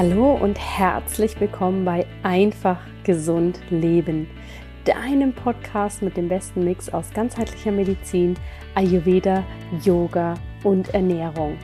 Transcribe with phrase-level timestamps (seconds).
[0.00, 4.30] Hallo und herzlich willkommen bei Einfach Gesund Leben,
[4.84, 8.36] deinem Podcast mit dem besten Mix aus ganzheitlicher Medizin,
[8.76, 9.42] Ayurveda,
[9.82, 11.58] Yoga und Ernährung.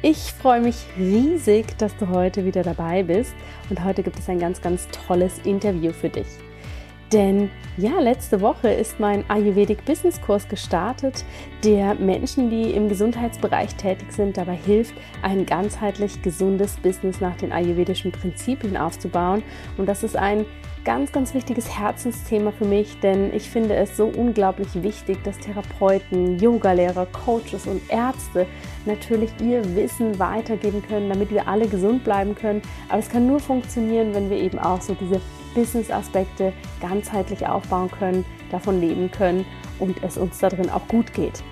[0.00, 3.34] Ich freue mich riesig, dass du heute wieder dabei bist
[3.68, 6.28] und heute gibt es ein ganz, ganz tolles Interview für dich.
[7.12, 11.24] Denn ja, letzte Woche ist mein Ayurvedic Business Kurs gestartet,
[11.62, 17.52] der Menschen, die im Gesundheitsbereich tätig sind, dabei hilft, ein ganzheitlich gesundes Business nach den
[17.52, 19.44] ayurvedischen Prinzipien aufzubauen.
[19.76, 20.46] Und das ist ein
[20.84, 26.38] ganz, ganz wichtiges Herzensthema für mich, denn ich finde es so unglaublich wichtig, dass Therapeuten,
[26.38, 28.46] Yogalehrer, Coaches und Ärzte
[28.84, 32.62] natürlich ihr Wissen weitergeben können, damit wir alle gesund bleiben können.
[32.88, 35.20] Aber es kann nur funktionieren, wenn wir eben auch so diese
[35.56, 39.44] Business-Aspekte ganzheitlich aufbauen können, davon leben können
[39.80, 41.42] und es uns darin auch gut geht.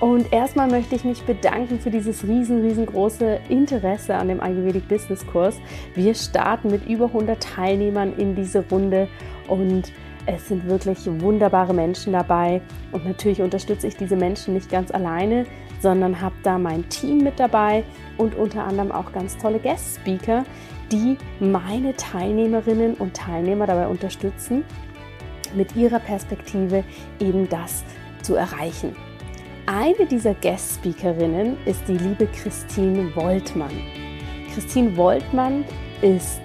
[0.00, 5.24] Und erstmal möchte ich mich bedanken für dieses riesen, riesengroße Interesse an dem Ayurvedic Business
[5.24, 5.60] Kurs.
[5.94, 9.06] Wir starten mit über 100 Teilnehmern in diese Runde
[9.46, 9.92] und
[10.26, 12.60] es sind wirklich wunderbare Menschen dabei.
[12.90, 15.46] Und natürlich unterstütze ich diese Menschen nicht ganz alleine,
[15.80, 17.84] sondern habe da mein Team mit dabei
[18.18, 20.44] und unter anderem auch ganz tolle Guest Speaker,
[20.92, 24.64] die meine Teilnehmerinnen und Teilnehmer dabei unterstützen,
[25.54, 26.84] mit ihrer Perspektive
[27.18, 27.84] eben das
[28.22, 28.94] zu erreichen.
[29.66, 33.72] Eine dieser Guest-Speakerinnen ist die liebe Christine Woltmann.
[34.52, 35.64] Christine Woltmann
[36.02, 36.40] ist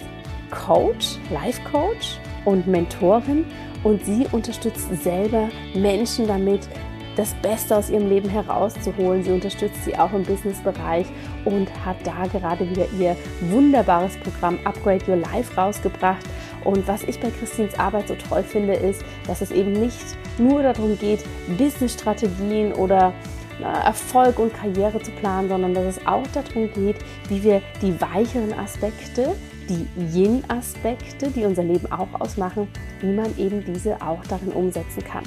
[0.52, 3.46] Coach, Life-Coach und Mentorin
[3.84, 6.68] und sie unterstützt selber Menschen damit,
[7.18, 9.24] das Beste aus ihrem Leben herauszuholen.
[9.24, 11.08] Sie unterstützt sie auch im Businessbereich
[11.44, 13.18] und hat da gerade wieder ihr
[13.50, 16.24] wunderbares Programm Upgrade Your Life rausgebracht.
[16.64, 20.62] Und was ich bei Christins Arbeit so toll finde, ist, dass es eben nicht nur
[20.62, 21.24] darum geht,
[21.58, 23.14] Businessstrategien oder
[23.60, 26.98] Erfolg und Karriere zu planen, sondern dass es auch darum geht,
[27.30, 29.36] wie wir die weicheren Aspekte,
[29.68, 32.68] die Yin-Aspekte, die unser Leben auch ausmachen,
[33.02, 35.24] wie man eben diese auch darin umsetzen kann.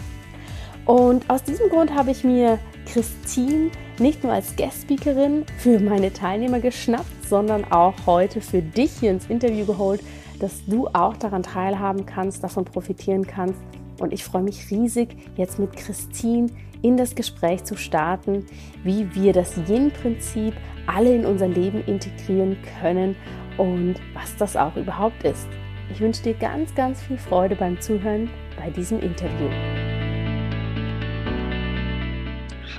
[0.87, 6.61] Und aus diesem Grund habe ich mir Christine nicht nur als Guest-Speakerin für meine Teilnehmer
[6.61, 10.01] geschnappt, sondern auch heute für dich hier ins Interview geholt,
[10.41, 13.61] dass du auch daran teilhaben kannst, davon profitieren kannst.
[14.01, 16.49] Und ich freue mich riesig, jetzt mit Christine
[16.83, 18.47] in das Gespräch zu starten,
[18.83, 20.55] wie wir das Yin-Prinzip
[20.87, 23.15] alle in unser Leben integrieren können
[23.59, 25.47] und was das auch überhaupt ist.
[25.93, 29.51] Ich wünsche dir ganz, ganz viel Freude beim Zuhören bei diesem Interview.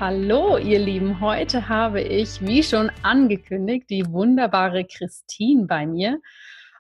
[0.02, 1.20] Hallo, ihr Lieben.
[1.22, 6.20] Heute habe ich, wie schon angekündigt, die wunderbare Christine bei mir.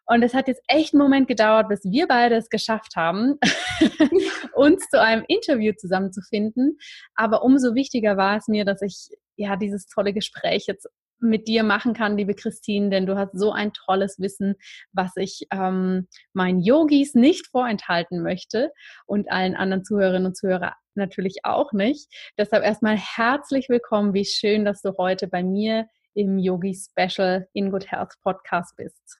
[0.07, 3.37] Und es hat jetzt echt einen Moment gedauert, bis wir beide es geschafft haben,
[4.55, 6.79] uns zu einem Interview zusammenzufinden.
[7.13, 10.89] Aber umso wichtiger war es mir, dass ich ja dieses tolle Gespräch jetzt
[11.21, 14.55] mit dir machen kann, liebe Christine, denn du hast so ein tolles Wissen,
[14.91, 18.71] was ich ähm, meinen Yogis nicht vorenthalten möchte
[19.05, 22.07] und allen anderen Zuhörerinnen und Zuhörern natürlich auch nicht.
[22.37, 24.13] Deshalb erstmal herzlich willkommen.
[24.13, 29.19] Wie schön, dass du heute bei mir im Yogi Special in Good Health Podcast bist.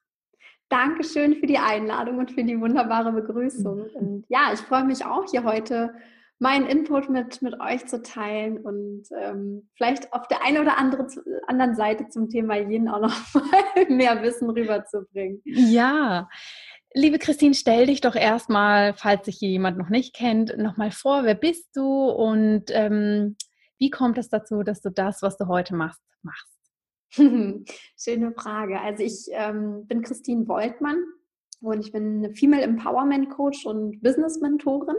[0.69, 3.89] Dankeschön für die Einladung und für die wunderbare Begrüßung.
[3.95, 5.93] Und ja, ich freue mich auch hier heute
[6.41, 11.05] meinen Input mit, mit euch zu teilen und ähm, vielleicht auf der einen oder andere,
[11.47, 15.41] anderen Seite zum Thema Yin auch noch mal mehr Wissen rüberzubringen.
[15.45, 16.27] Ja,
[16.93, 21.35] Liebe Christine, stell dich doch erstmal, falls sich jemand noch nicht kennt, nochmal vor, wer
[21.35, 23.37] bist du und ähm,
[23.77, 26.49] wie kommt es dazu, dass du das, was du heute machst, machst?
[27.97, 28.81] Schöne Frage.
[28.81, 31.01] Also ich ähm, bin Christine Woltmann
[31.61, 34.97] und ich bin eine Female Empowerment Coach und Business Mentorin,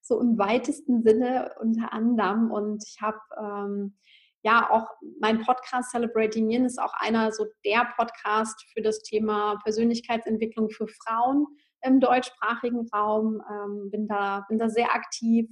[0.00, 2.50] so im weitesten Sinne unter anderem.
[2.50, 3.96] Und ich habe ähm,
[4.42, 4.88] ja, auch
[5.20, 10.86] mein Podcast Celebrating Yin ist auch einer so der Podcast für das Thema Persönlichkeitsentwicklung für
[10.88, 11.46] Frauen
[11.82, 13.42] im deutschsprachigen Raum.
[13.50, 15.48] Ähm, bin, da, bin da sehr aktiv.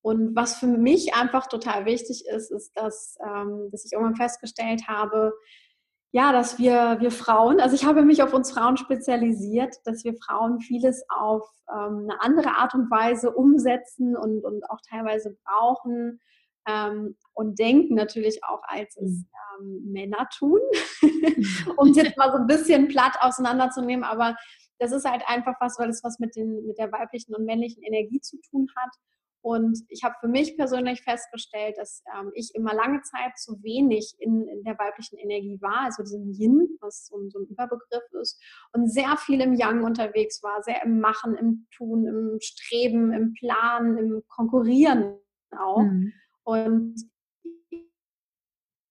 [0.00, 4.88] Und was für mich einfach total wichtig ist, ist, dass, ähm, dass ich irgendwann festgestellt
[4.88, 5.32] habe,
[6.12, 10.14] ja, dass wir, wir Frauen, also ich habe mich auf uns Frauen spezialisiert, dass wir
[10.14, 16.20] Frauen vieles auf ähm, eine andere Art und Weise umsetzen und, und auch teilweise brauchen,
[16.68, 19.26] ähm, und denken natürlich auch, als es mhm.
[19.60, 20.60] ähm, Männer tun,
[21.76, 24.36] um es jetzt mal so ein bisschen platt auseinanderzunehmen, aber
[24.78, 27.82] das ist halt einfach was, weil es was mit, den, mit der weiblichen und männlichen
[27.82, 28.90] Energie zu tun hat.
[29.42, 34.14] Und ich habe für mich persönlich festgestellt, dass ähm, ich immer lange Zeit zu wenig
[34.18, 38.40] in, in, der weiblichen Energie war, also diesem Yin, was so, so, ein Überbegriff ist,
[38.72, 43.34] und sehr viel im Yang unterwegs war, sehr im Machen, im Tun, im Streben, im
[43.34, 45.18] Planen, im Konkurrieren
[45.58, 45.82] auch.
[45.82, 46.12] Mhm.
[46.44, 46.94] Und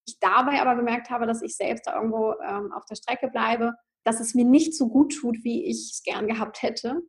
[0.06, 3.74] ich dabei aber gemerkt habe, dass ich selbst da irgendwo ähm, auf der Strecke bleibe
[4.04, 7.02] dass es mir nicht so gut tut, wie ich es gern gehabt hätte.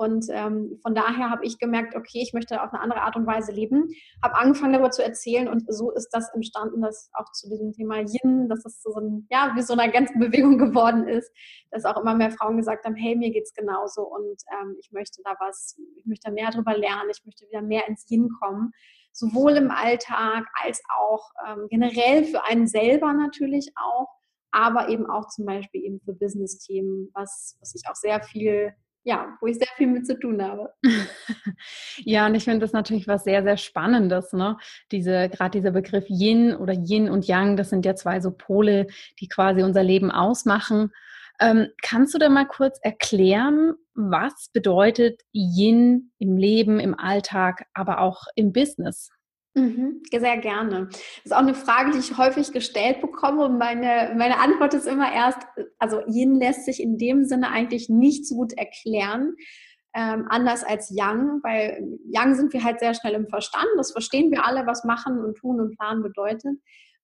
[0.00, 3.26] Und ähm, von daher habe ich gemerkt, okay, ich möchte auf eine andere Art und
[3.26, 3.90] Weise leben.
[4.22, 7.98] Habe angefangen darüber zu erzählen und so ist das entstanden, dass auch zu diesem Thema
[7.98, 11.30] Yin, dass es so ein, ja, wie so eine ganze Bewegung geworden ist,
[11.70, 14.90] dass auch immer mehr Frauen gesagt haben, hey, mir geht es genauso und ähm, ich
[14.90, 18.72] möchte da was, ich möchte mehr darüber lernen, ich möchte wieder mehr ins Yin kommen,
[19.12, 24.08] sowohl im Alltag als auch ähm, generell für einen selber natürlich auch,
[24.50, 29.36] aber eben auch zum Beispiel eben für Business-Themen, was, was ich auch sehr viel ja,
[29.40, 30.72] wo ich sehr viel mit zu tun habe.
[32.04, 34.58] ja, und ich finde das natürlich was sehr, sehr Spannendes, ne?
[34.92, 38.86] Diese, gerade dieser Begriff Yin oder Yin und Yang, das sind ja zwei so Pole,
[39.20, 40.92] die quasi unser Leben ausmachen.
[41.40, 48.00] Ähm, kannst du da mal kurz erklären, was bedeutet Yin im Leben, im Alltag, aber
[48.00, 49.10] auch im Business?
[49.54, 50.88] Mhm, sehr gerne.
[50.90, 54.86] Das ist auch eine Frage, die ich häufig gestellt bekomme und meine, meine Antwort ist
[54.86, 55.40] immer erst,
[55.78, 59.34] also Yin lässt sich in dem Sinne eigentlich nicht so gut erklären,
[59.92, 64.30] ähm, anders als Yang, weil Yang sind wir halt sehr schnell im Verstand, das verstehen
[64.30, 66.56] wir alle, was machen und tun und planen bedeutet.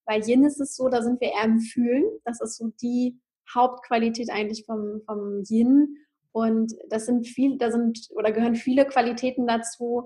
[0.04, 3.18] Bei Yin ist es so, da sind wir eher im Fühlen, das ist so die
[3.52, 5.96] Hauptqualität eigentlich vom, vom Yin
[6.30, 10.04] und das sind viel, da sind oder gehören viele Qualitäten dazu,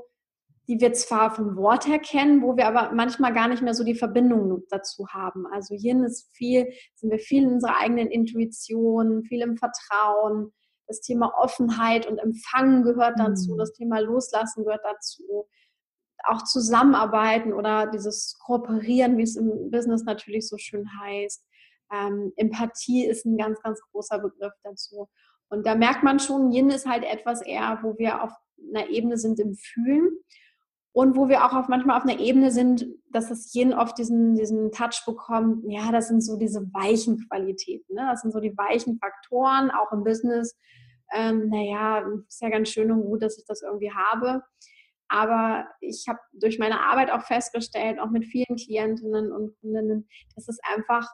[0.70, 3.82] die wir zwar vom Wort her kennen, wo wir aber manchmal gar nicht mehr so
[3.82, 5.44] die Verbindung dazu haben.
[5.49, 10.52] Also Yin ist viel, sind wir viel in unserer eigenen Intuition, viel im Vertrauen.
[10.87, 13.58] Das Thema Offenheit und Empfangen gehört dazu, mhm.
[13.58, 15.49] das Thema Loslassen gehört dazu.
[16.22, 21.44] Auch Zusammenarbeiten oder dieses Kooperieren, wie es im Business natürlich so schön heißt.
[21.93, 25.08] Ähm, Empathie ist ein ganz, ganz großer Begriff dazu.
[25.49, 28.31] Und da merkt man schon, Yin ist halt etwas eher, wo wir auf
[28.73, 30.11] einer Ebene sind im Fühlen
[30.92, 34.34] und wo wir auch auf, manchmal auf einer Ebene sind, dass das Yin oft diesen,
[34.34, 38.08] diesen Touch bekommt, ja, das sind so diese weichen Qualitäten, ne?
[38.10, 40.58] das sind so die weichen Faktoren, auch im Business.
[41.12, 44.42] Ähm, naja, ist ja ganz schön und gut, dass ich das irgendwie habe.
[45.08, 50.48] Aber ich habe durch meine Arbeit auch festgestellt, auch mit vielen Klientinnen und Kundinnen, dass
[50.48, 51.08] es einfach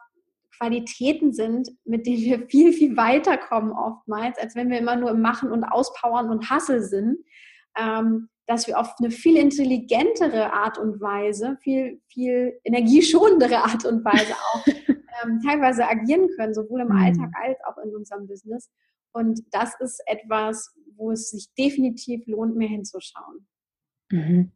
[0.59, 5.21] Qualitäten sind, mit denen wir viel, viel weiterkommen oftmals, als wenn wir immer nur im
[5.21, 7.19] Machen und Auspowern und Hassel sind.
[7.79, 14.05] Ähm, dass wir auf eine viel intelligentere Art und Weise, viel, viel energieschonendere Art und
[14.05, 16.97] Weise auch ähm, teilweise agieren können, sowohl im mhm.
[16.97, 18.71] Alltag als auch in unserem Business.
[19.13, 23.47] Und das ist etwas, wo es sich definitiv lohnt, mehr hinzuschauen.
[24.11, 24.53] Mhm.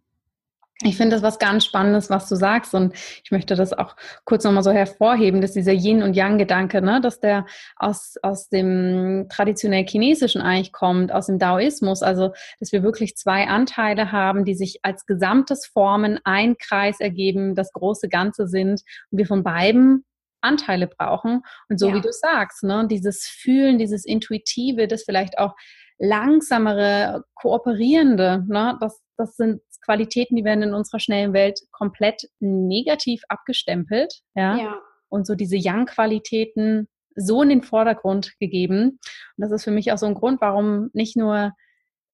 [0.83, 2.75] Ich finde das was ganz Spannendes, was du sagst.
[2.75, 7.03] Und ich möchte das auch kurz nochmal so hervorheben, dass dieser Yin- und Yang-Gedanke, ne,
[7.03, 7.45] dass der
[7.77, 12.03] aus, aus dem traditionell Chinesischen eigentlich kommt, aus dem Daoismus.
[12.03, 17.55] Also, dass wir wirklich zwei Anteile haben, die sich als gesamtes formen, ein Kreis ergeben,
[17.55, 20.07] das große Ganze sind und wir von beiden
[20.41, 21.43] Anteile brauchen.
[21.69, 21.95] Und so ja.
[21.95, 25.55] wie du sagst, ne, dieses Fühlen, dieses Intuitive, das vielleicht auch
[26.01, 33.23] langsamere, kooperierende, ne, das, das sind Qualitäten, die werden in unserer schnellen Welt komplett negativ
[33.29, 34.23] abgestempelt.
[34.35, 34.57] Ja.
[34.57, 34.79] ja.
[35.09, 38.99] Und so diese Young-Qualitäten so in den Vordergrund gegeben.
[39.37, 41.53] Und das ist für mich auch so ein Grund, warum nicht nur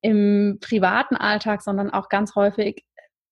[0.01, 2.85] im privaten Alltag, sondern auch ganz häufig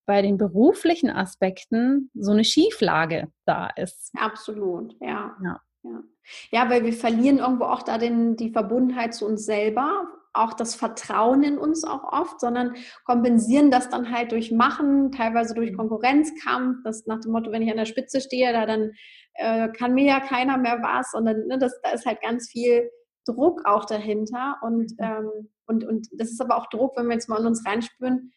[0.07, 4.13] bei den beruflichen Aspekten so eine Schieflage da ist.
[4.19, 5.37] Absolut, ja.
[5.43, 5.61] ja.
[5.83, 6.03] Ja.
[6.51, 10.75] ja, weil wir verlieren irgendwo auch da den, die Verbundenheit zu uns selber, auch das
[10.75, 12.75] Vertrauen in uns auch oft, sondern
[13.05, 15.77] kompensieren das dann halt durch Machen, teilweise durch mhm.
[15.77, 18.93] Konkurrenzkampf, das nach dem Motto, wenn ich an der Spitze stehe, da dann
[19.35, 22.91] äh, kann mir ja keiner mehr was, sondern ne, das, da ist halt ganz viel
[23.25, 24.97] Druck auch dahinter und, mhm.
[24.99, 25.31] ähm,
[25.67, 28.33] und, und das ist aber auch Druck, wenn wir jetzt mal in uns reinspüren,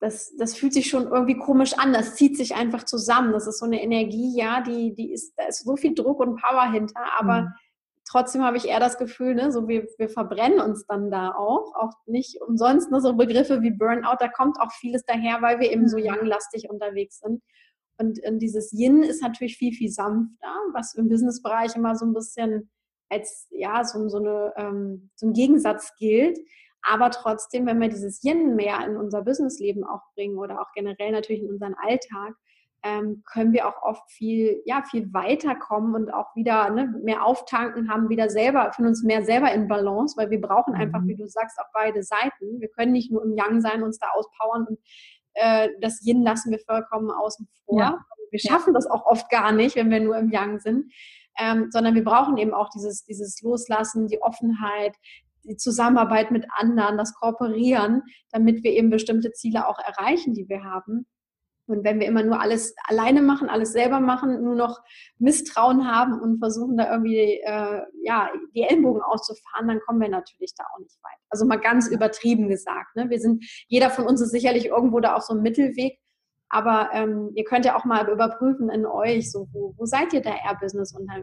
[0.00, 3.58] das, das fühlt sich schon irgendwie komisch an, das zieht sich einfach zusammen, das ist
[3.58, 7.00] so eine Energie, ja, die, die ist, da ist so viel Druck und Power hinter,
[7.18, 7.48] aber mhm
[8.08, 11.74] trotzdem habe ich eher das Gefühl, ne, so wir, wir verbrennen uns dann da auch.
[11.74, 15.70] Auch nicht umsonst, ne, so Begriffe wie Burnout, da kommt auch vieles daher, weil wir
[15.70, 16.04] eben so mhm.
[16.06, 17.42] young-lastig unterwegs sind.
[17.98, 22.14] Und, und dieses Yin ist natürlich viel, viel sanfter, was im Businessbereich immer so ein
[22.14, 22.70] bisschen
[23.10, 26.38] als ja, so, so, eine, ähm, so ein Gegensatz gilt.
[26.82, 31.10] Aber trotzdem, wenn wir dieses Yin mehr in unser Businessleben auch bringen oder auch generell
[31.10, 32.34] natürlich in unseren Alltag,
[32.84, 37.90] ähm, können wir auch oft viel, ja, viel weiterkommen und auch wieder ne, mehr auftanken,
[37.90, 41.08] haben wieder selber, für uns mehr selber in Balance, weil wir brauchen einfach, mhm.
[41.08, 42.60] wie du sagst, auch beide Seiten.
[42.60, 44.78] Wir können nicht nur im Yang sein, uns da auspowern und
[45.34, 47.80] äh, das Yin lassen wir vollkommen außen vor.
[47.80, 47.98] Ja.
[48.30, 50.92] Wir schaffen das auch oft gar nicht, wenn wir nur im Yang sind.
[51.40, 54.96] Ähm, sondern wir brauchen eben auch dieses, dieses Loslassen, die Offenheit,
[55.44, 60.64] die Zusammenarbeit mit anderen, das Kooperieren, damit wir eben bestimmte Ziele auch erreichen, die wir
[60.64, 61.06] haben.
[61.68, 64.80] Und wenn wir immer nur alles alleine machen, alles selber machen, nur noch
[65.18, 70.54] Misstrauen haben und versuchen da irgendwie äh, ja, die Ellenbogen auszufahren, dann kommen wir natürlich
[70.56, 71.18] da auch nicht weit.
[71.28, 72.96] Also mal ganz übertrieben gesagt.
[72.96, 73.10] Ne?
[73.10, 75.98] Wir sind, jeder von uns ist sicherlich irgendwo da auf so einem Mittelweg.
[76.48, 80.22] Aber ähm, ihr könnt ja auch mal überprüfen in euch, so wo, wo seid ihr
[80.22, 81.16] da eher Business unter,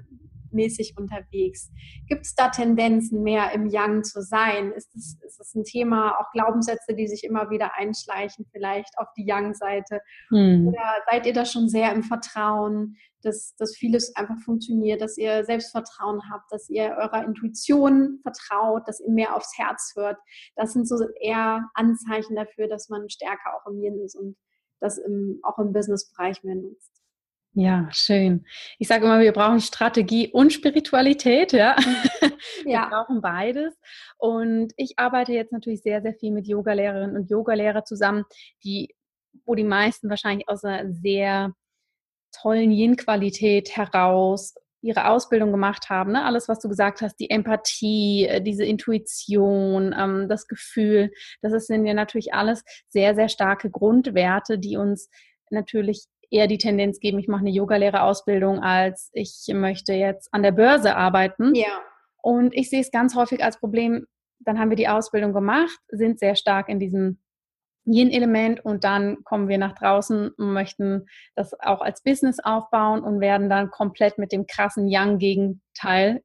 [0.55, 1.71] mäßig unterwegs?
[2.07, 4.71] Gibt es da Tendenzen, mehr im Yang zu sein?
[4.71, 9.07] Ist das, ist das ein Thema, auch Glaubenssätze, die sich immer wieder einschleichen, vielleicht auf
[9.15, 10.01] die Yang-Seite?
[10.29, 10.69] Hm.
[10.69, 15.43] Oder seid ihr da schon sehr im Vertrauen, dass, dass vieles einfach funktioniert, dass ihr
[15.43, 20.17] Selbstvertrauen habt, dass ihr eurer Intuition vertraut, dass ihr mehr aufs Herz hört?
[20.55, 24.37] Das sind so eher Anzeichen dafür, dass man stärker auch im Yin ist und
[24.79, 27.04] das im, auch im Business-Bereich mehr nutzt.
[27.57, 28.45] Ja, schön.
[28.79, 31.77] Ich sage immer, wir brauchen Strategie und Spiritualität, ja.
[32.63, 32.89] Wir ja.
[32.89, 33.73] brauchen beides.
[34.17, 38.25] Und ich arbeite jetzt natürlich sehr, sehr viel mit Yogalehrerinnen und Yogalehrer zusammen,
[38.65, 38.93] die,
[39.45, 41.53] wo die meisten wahrscheinlich aus einer sehr
[42.33, 46.11] tollen Yin-Qualität heraus ihre Ausbildung gemacht haben.
[46.11, 46.25] Ne?
[46.25, 51.85] Alles, was du gesagt hast, die Empathie, äh, diese Intuition, ähm, das Gefühl, das sind
[51.85, 55.09] ja natürlich alles sehr, sehr starke Grundwerte, die uns
[55.49, 60.51] natürlich eher die Tendenz geben, ich mache eine Yogalehrerausbildung, als ich möchte jetzt an der
[60.51, 61.55] Börse arbeiten.
[61.55, 61.81] Ja.
[62.21, 64.05] Und ich sehe es ganz häufig als Problem,
[64.39, 67.19] dann haben wir die Ausbildung gemacht, sind sehr stark in diesem
[67.85, 71.05] Yin-Element und dann kommen wir nach draußen und möchten
[71.35, 76.23] das auch als Business aufbauen und werden dann komplett mit dem krassen Yang-Gegenteil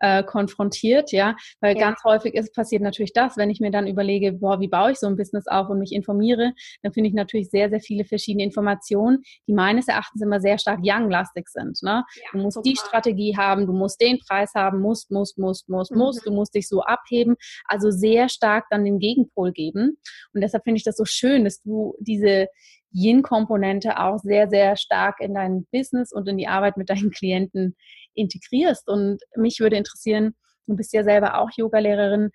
[0.00, 1.88] äh, konfrontiert, ja, weil ja.
[1.88, 4.98] ganz häufig ist passiert natürlich das, wenn ich mir dann überlege, boah, wie baue ich
[4.98, 6.52] so ein Business auf und mich informiere,
[6.82, 10.80] dann finde ich natürlich sehr, sehr viele verschiedene Informationen, die meines Erachtens immer sehr stark
[10.82, 11.78] Young-lastig sind.
[11.82, 12.04] Ne?
[12.16, 12.72] Ja, du musst total.
[12.72, 15.98] die Strategie haben, du musst den Preis haben, musst, musst, musst, musst, mhm.
[15.98, 19.98] musst, du musst dich so abheben, also sehr stark dann den Gegenpol geben.
[20.32, 22.48] Und deshalb finde ich das so schön, dass du diese
[22.92, 27.76] Yin-Komponente auch sehr, sehr stark in dein Business und in die Arbeit mit deinen Klienten
[28.14, 28.88] integrierst.
[28.88, 30.34] Und mich würde interessieren,
[30.66, 32.30] du bist ja selber auch Yogalehrerin,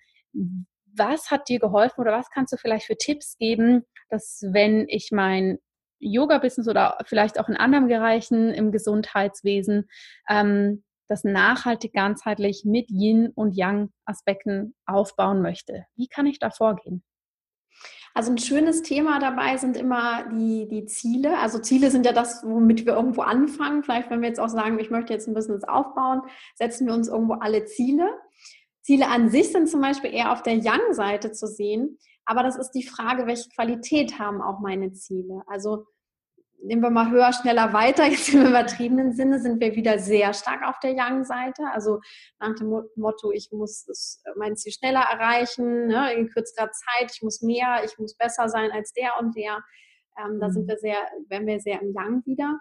[0.96, 5.10] was hat dir geholfen oder was kannst du vielleicht für Tipps geben, dass wenn ich
[5.12, 5.58] mein
[5.98, 9.88] Yoga-Business oder vielleicht auch in anderen Bereichen im Gesundheitswesen
[10.28, 15.84] ähm, das nachhaltig ganzheitlich mit Yin und Yang-Aspekten aufbauen möchte.
[15.94, 17.02] Wie kann ich da vorgehen?
[18.16, 21.38] Also ein schönes Thema dabei sind immer die, die Ziele.
[21.38, 23.82] Also Ziele sind ja das, womit wir irgendwo anfangen.
[23.82, 26.22] Vielleicht, wenn wir jetzt auch sagen, ich möchte jetzt ein Business aufbauen,
[26.54, 28.08] setzen wir uns irgendwo alle Ziele.
[28.80, 31.98] Ziele an sich sind zum Beispiel eher auf der Young-Seite zu sehen.
[32.24, 35.42] Aber das ist die Frage, welche Qualität haben auch meine Ziele?
[35.46, 35.84] Also
[36.62, 38.06] nehmen wir mal höher, schneller, weiter.
[38.10, 41.64] Jetzt im übertriebenen Sinne sind wir wieder sehr stark auf der Young-Seite.
[41.72, 42.00] Also
[42.38, 47.42] nach dem Motto, ich muss mein Ziel schneller erreichen, ne, in kürzerer Zeit, ich muss
[47.42, 49.62] mehr, ich muss besser sein als der und der.
[50.18, 50.68] Ähm, da sind mhm.
[50.68, 50.98] wir sehr,
[51.28, 52.60] werden wir sehr im Young wieder.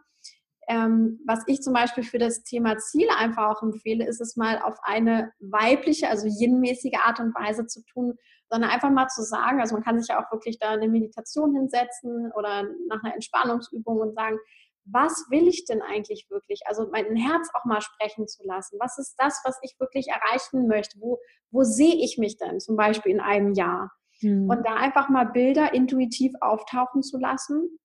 [0.68, 4.60] Ähm, was ich zum Beispiel für das Thema Ziele einfach auch empfehle, ist es mal
[4.60, 8.18] auf eine weibliche, also yin-mäßige Art und Weise zu tun,
[8.50, 11.56] sondern einfach mal zu sagen, also man kann sich ja auch wirklich da eine Meditation
[11.56, 14.38] hinsetzen oder nach einer Entspannungsübung und sagen,
[14.86, 16.62] was will ich denn eigentlich wirklich?
[16.66, 18.78] Also mein Herz auch mal sprechen zu lassen.
[18.80, 21.00] Was ist das, was ich wirklich erreichen möchte?
[21.00, 23.92] Wo, wo sehe ich mich denn zum Beispiel in einem Jahr?
[24.22, 24.48] Mhm.
[24.48, 27.80] Und da einfach mal Bilder intuitiv auftauchen zu lassen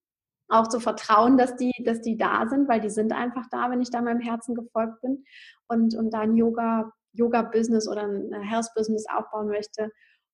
[0.51, 3.81] auch zu vertrauen, dass die, dass die da sind, weil die sind einfach da, wenn
[3.81, 5.25] ich da meinem Herzen gefolgt bin
[5.69, 9.91] und, und da ein Yoga, Yoga-Business oder ein Health-Business aufbauen möchte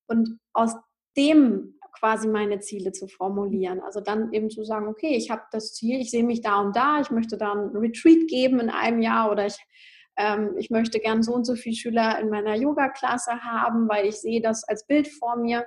[0.07, 0.75] und aus
[1.15, 3.81] dem quasi meine Ziele zu formulieren.
[3.81, 6.75] Also dann eben zu sagen, okay, ich habe das Ziel, ich sehe mich da und
[6.75, 9.57] da, ich möchte da ein Retreat geben in einem Jahr oder ich,
[10.15, 14.17] ähm, ich möchte gern so und so viele Schüler in meiner Yoga-Klasse haben, weil ich
[14.17, 15.65] sehe das als Bild vor mir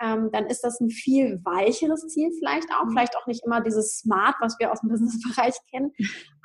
[0.00, 2.84] ähm, dann ist das ein viel weicheres Ziel vielleicht auch.
[2.84, 2.90] Mhm.
[2.90, 5.92] Vielleicht auch nicht immer dieses Smart, was wir aus dem Businessbereich kennen.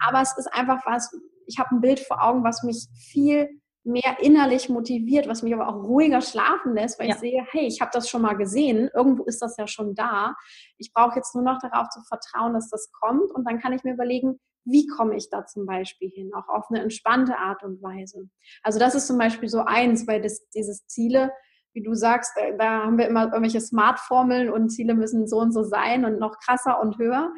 [0.06, 1.10] Aber es ist einfach was,
[1.48, 5.68] ich habe ein Bild vor Augen, was mich viel mehr innerlich motiviert, was mich aber
[5.68, 7.14] auch ruhiger schlafen lässt, weil ja.
[7.14, 10.36] ich sehe, hey, ich habe das schon mal gesehen, irgendwo ist das ja schon da.
[10.78, 13.84] Ich brauche jetzt nur noch darauf zu vertrauen, dass das kommt und dann kann ich
[13.84, 17.84] mir überlegen, wie komme ich da zum Beispiel hin, auch auf eine entspannte Art und
[17.84, 18.28] Weise.
[18.64, 21.32] Also das ist zum Beispiel so eins, weil das, dieses Ziele
[21.76, 25.62] wie du sagst, da haben wir immer irgendwelche Smart-Formeln und Ziele müssen so und so
[25.62, 27.34] sein und noch krasser und höher.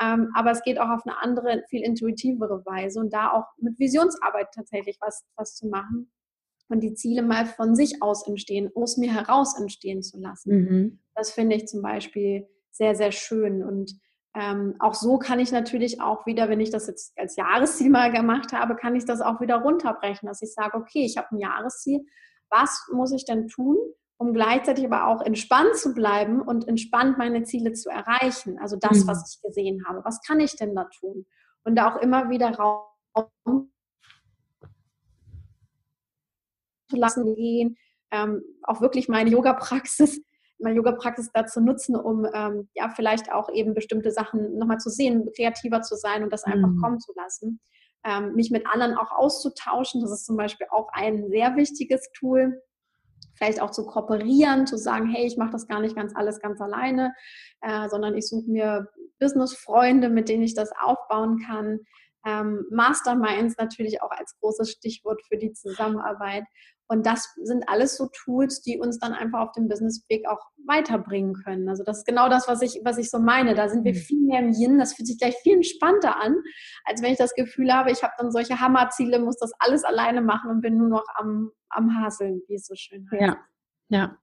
[0.00, 3.78] Ähm, aber es geht auch auf eine andere, viel intuitivere Weise und da auch mit
[3.78, 6.12] Visionsarbeit tatsächlich was, was zu machen
[6.68, 10.54] und die Ziele mal von sich aus entstehen, aus mir heraus entstehen zu lassen.
[10.54, 11.00] Mhm.
[11.14, 13.92] Das finde ich zum Beispiel sehr, sehr schön und
[14.34, 18.12] ähm, auch so kann ich natürlich auch wieder, wenn ich das jetzt als Jahresziel mal
[18.12, 21.38] gemacht habe, kann ich das auch wieder runterbrechen, dass ich sage, okay, ich habe ein
[21.38, 22.04] Jahresziel
[22.50, 23.76] was muss ich denn tun,
[24.18, 28.58] um gleichzeitig aber auch entspannt zu bleiben und entspannt meine Ziele zu erreichen.
[28.58, 29.08] Also das, mhm.
[29.08, 30.04] was ich gesehen habe.
[30.04, 31.24] Was kann ich denn da tun?
[31.64, 33.70] Und da auch immer wieder Raum
[36.90, 37.76] zu lassen gehen,
[38.10, 40.20] ähm, auch wirklich meine Yoga-Praxis,
[40.58, 45.28] meine Yoga-Praxis dazu nutzen, um ähm, ja vielleicht auch eben bestimmte Sachen nochmal zu sehen,
[45.36, 46.80] kreativer zu sein und das einfach mhm.
[46.80, 47.60] kommen zu lassen.
[48.04, 52.60] Ähm, mich mit anderen auch auszutauschen, das ist zum Beispiel auch ein sehr wichtiges Tool
[53.38, 56.60] vielleicht auch zu kooperieren, zu sagen, hey, ich mache das gar nicht ganz alles ganz
[56.60, 57.14] alleine,
[57.62, 58.88] äh, sondern ich suche mir
[59.20, 61.80] Business-Freunde, mit denen ich das aufbauen kann.
[62.26, 66.44] Ähm, Masterminds natürlich auch als großes Stichwort für die Zusammenarbeit.
[66.90, 71.34] Und das sind alles so Tools, die uns dann einfach auf dem Businessweg auch weiterbringen
[71.34, 71.68] können.
[71.68, 73.54] Also das ist genau das, was ich, was ich so meine.
[73.54, 73.98] Da sind wir mhm.
[73.98, 74.78] viel mehr im Yin.
[74.78, 76.36] Das fühlt sich gleich viel entspannter an,
[76.84, 80.22] als wenn ich das Gefühl habe, ich habe dann solche Hammerziele, muss das alles alleine
[80.22, 83.22] machen und bin nur noch am, am Haseln, wie es so schön heißt.
[83.22, 83.36] Ja,
[83.90, 84.16] ja.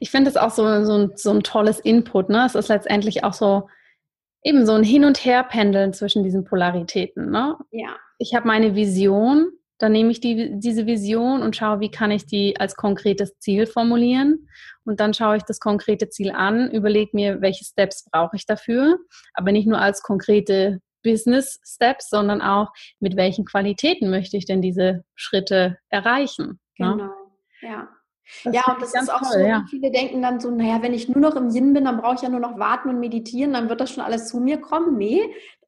[0.00, 2.28] Ich finde es auch so, so, ein, so ein tolles Input.
[2.28, 2.44] Ne?
[2.44, 3.68] Es ist letztendlich auch so
[4.42, 7.30] eben so ein Hin- und Her-Pendeln zwischen diesen Polaritäten.
[7.30, 7.56] Ne?
[7.70, 7.96] Ja.
[8.18, 12.26] Ich habe meine Vision dann nehme ich die, diese Vision und schaue, wie kann ich
[12.26, 14.48] die als konkretes Ziel formulieren.
[14.84, 18.98] Und dann schaue ich das konkrete Ziel an, überlege mir, welche Steps brauche ich dafür,
[19.34, 24.62] aber nicht nur als konkrete Business Steps, sondern auch, mit welchen Qualitäten möchte ich denn
[24.62, 26.58] diese Schritte erreichen.
[26.78, 26.92] Ne?
[26.96, 27.10] Genau,
[27.62, 27.88] ja.
[28.44, 29.64] Das ja, und das ist auch toll, so, ja.
[29.70, 32.22] viele denken dann so, naja, wenn ich nur noch im Yin bin, dann brauche ich
[32.22, 34.98] ja nur noch warten und meditieren, dann wird das schon alles zu mir kommen.
[34.98, 35.22] Nee,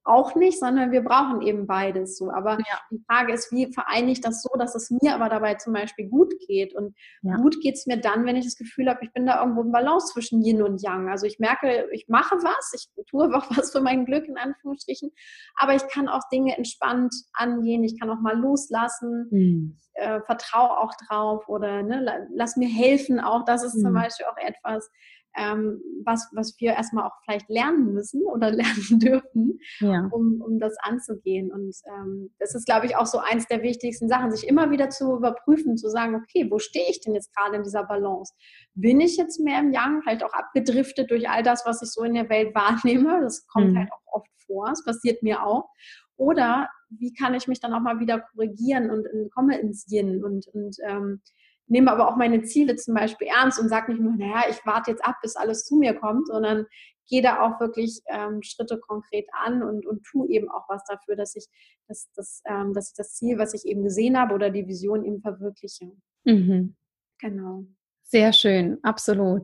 [0.05, 2.31] auch nicht, sondern wir brauchen eben beides so.
[2.31, 2.81] Aber ja.
[2.91, 6.09] die Frage ist, wie vereine ich das so, dass es mir aber dabei zum Beispiel
[6.09, 6.75] gut geht?
[6.75, 7.37] Und ja.
[7.37, 9.73] gut geht es mir dann, wenn ich das Gefühl habe, ich bin da irgendwo im
[9.73, 11.11] Balance zwischen Yin und Yang.
[11.11, 15.11] Also ich merke, ich mache was, ich tue auch was für mein Glück in Anführungsstrichen,
[15.57, 19.79] aber ich kann auch Dinge entspannt angehen, ich kann auch mal loslassen, mhm.
[19.95, 23.45] äh, vertraue auch drauf oder ne, lass mir helfen auch.
[23.45, 23.83] Das ist mhm.
[23.83, 24.91] zum Beispiel auch etwas,
[25.37, 30.09] ähm, was, was wir erstmal auch vielleicht lernen müssen oder lernen dürfen, ja.
[30.11, 31.53] um, um das anzugehen.
[31.53, 34.91] Und ähm, das ist, glaube ich, auch so eins der wichtigsten Sachen, sich immer wieder
[34.91, 38.35] zu überprüfen, zu sagen, okay, wo stehe ich denn jetzt gerade in dieser Balance?
[38.75, 42.03] Bin ich jetzt mehr im Yang, vielleicht auch abgedriftet durch all das, was ich so
[42.03, 43.21] in der Welt wahrnehme?
[43.23, 43.79] Das kommt mhm.
[43.79, 45.69] halt auch oft vor, es passiert mir auch.
[46.17, 50.23] Oder wie kann ich mich dann auch mal wieder korrigieren und, und komme ins Yin
[50.23, 51.23] und, und ähm,
[51.71, 54.91] nehme aber auch meine Ziele zum Beispiel ernst und sage nicht nur, naja, ich warte
[54.91, 56.67] jetzt ab, bis alles zu mir kommt, sondern
[57.09, 61.17] gehe da auch wirklich ähm, Schritte konkret an und, und tue eben auch was dafür,
[61.17, 61.47] dass ich,
[61.89, 65.05] dass, dass, ähm, dass ich das Ziel, was ich eben gesehen habe oder die Vision
[65.05, 65.91] eben verwirkliche.
[66.25, 66.77] Mhm.
[67.19, 67.65] Genau.
[68.03, 69.43] Sehr schön, absolut.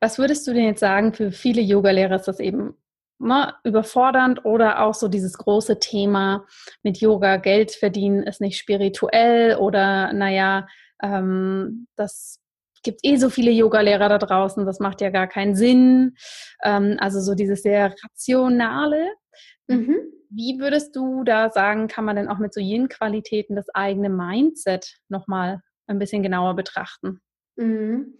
[0.00, 2.74] Was würdest du denn jetzt sagen, für viele Yogalehrer ist das eben
[3.18, 6.46] ne, überfordernd oder auch so dieses große Thema
[6.82, 10.66] mit Yoga, Geld verdienen ist nicht spirituell oder naja,
[11.02, 12.38] ähm, das
[12.82, 16.16] gibt eh so viele Yoga-Lehrer da draußen, das macht ja gar keinen Sinn.
[16.64, 19.12] Ähm, also so dieses sehr rationale.
[19.68, 19.96] Mhm.
[20.30, 24.96] Wie würdest du da sagen, kann man denn auch mit so Yin-Qualitäten das eigene Mindset
[25.08, 27.20] nochmal ein bisschen genauer betrachten?
[27.56, 28.18] Mhm.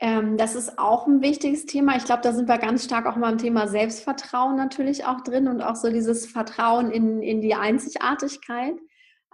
[0.00, 1.96] Ähm, das ist auch ein wichtiges Thema.
[1.96, 5.48] Ich glaube, da sind wir ganz stark auch mal im Thema Selbstvertrauen natürlich auch drin
[5.48, 8.74] und auch so dieses Vertrauen in, in die Einzigartigkeit.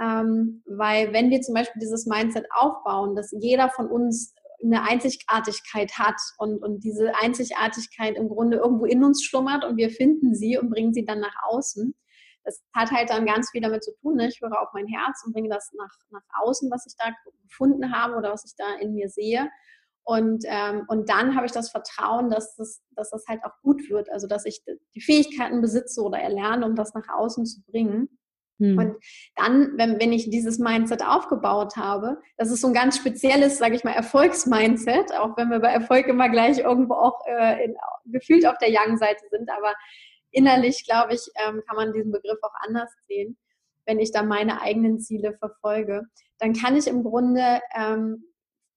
[0.01, 5.93] Ähm, weil wenn wir zum Beispiel dieses Mindset aufbauen, dass jeder von uns eine Einzigartigkeit
[5.99, 10.59] hat und, und diese Einzigartigkeit im Grunde irgendwo in uns schlummert und wir finden sie
[10.59, 11.95] und bringen sie dann nach außen.
[12.45, 14.17] Das hat halt dann ganz viel damit zu tun.
[14.17, 14.29] Ne?
[14.29, 17.11] Ich höre auf mein Herz und bringe das nach, nach außen, was ich da
[17.43, 19.49] gefunden habe oder was ich da in mir sehe.
[20.07, 23.89] Und, ähm, und dann habe ich das Vertrauen, dass das, dass das halt auch gut
[23.89, 24.11] wird.
[24.11, 24.63] Also dass ich
[24.95, 28.09] die Fähigkeiten besitze oder erlerne, um das nach außen zu bringen.
[28.59, 28.79] Hm.
[28.79, 28.97] Und
[29.37, 33.75] dann, wenn, wenn ich dieses Mindset aufgebaut habe, das ist so ein ganz spezielles, sage
[33.75, 38.47] ich mal, Erfolgsmindset, auch wenn wir bei Erfolg immer gleich irgendwo auch äh, in, gefühlt
[38.47, 39.75] auf der Young-Seite sind, aber
[40.31, 43.37] innerlich, glaube ich, ähm, kann man diesen Begriff auch anders sehen.
[43.87, 46.05] Wenn ich da meine eigenen Ziele verfolge,
[46.39, 48.25] dann kann ich im Grunde ähm,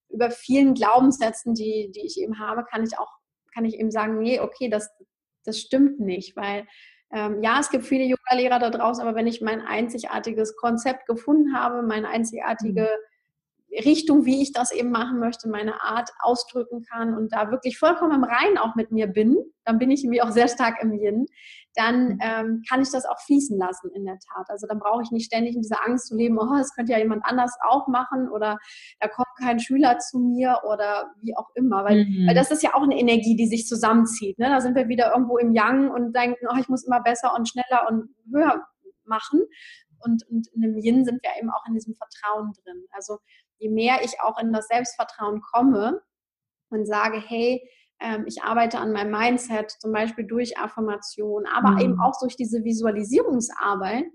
[0.09, 3.11] über vielen Glaubenssätzen, die, die ich eben habe, kann ich auch,
[3.53, 4.89] kann ich eben sagen, nee, okay, das,
[5.43, 6.67] das stimmt nicht, weil
[7.11, 11.53] ähm, ja, es gibt viele Yoga-Lehrer da draußen, aber wenn ich mein einzigartiges Konzept gefunden
[11.55, 12.89] habe, meine einzigartige.
[13.85, 18.15] Richtung, wie ich das eben machen möchte, meine Art ausdrücken kann und da wirklich vollkommen
[18.15, 21.25] im Rein auch mit mir bin, dann bin ich irgendwie auch sehr stark im Yin,
[21.77, 22.19] dann mhm.
[22.21, 24.49] ähm, kann ich das auch fließen lassen in der Tat.
[24.49, 26.97] Also dann brauche ich nicht ständig in dieser Angst zu leben, oh, das könnte ja
[26.97, 28.57] jemand anders auch machen oder
[28.99, 32.27] da kommt kein Schüler zu mir oder wie auch immer, weil, mhm.
[32.27, 34.39] weil das ist ja auch eine Energie, die sich zusammenzieht.
[34.39, 34.49] Ne?
[34.49, 37.47] Da sind wir wieder irgendwo im Yang und denken, oh, ich muss immer besser und
[37.47, 38.65] schneller und höher
[39.05, 39.45] machen.
[39.99, 42.85] Und, und in dem Yin sind wir eben auch in diesem Vertrauen drin.
[42.91, 43.19] Also
[43.57, 46.01] je mehr ich auch in das Selbstvertrauen komme,
[46.69, 47.61] und sage, hey,
[48.27, 51.79] ich arbeite an meinem Mindset, zum Beispiel durch Affirmation, aber mhm.
[51.79, 54.05] eben auch durch diese Visualisierungsarbeit,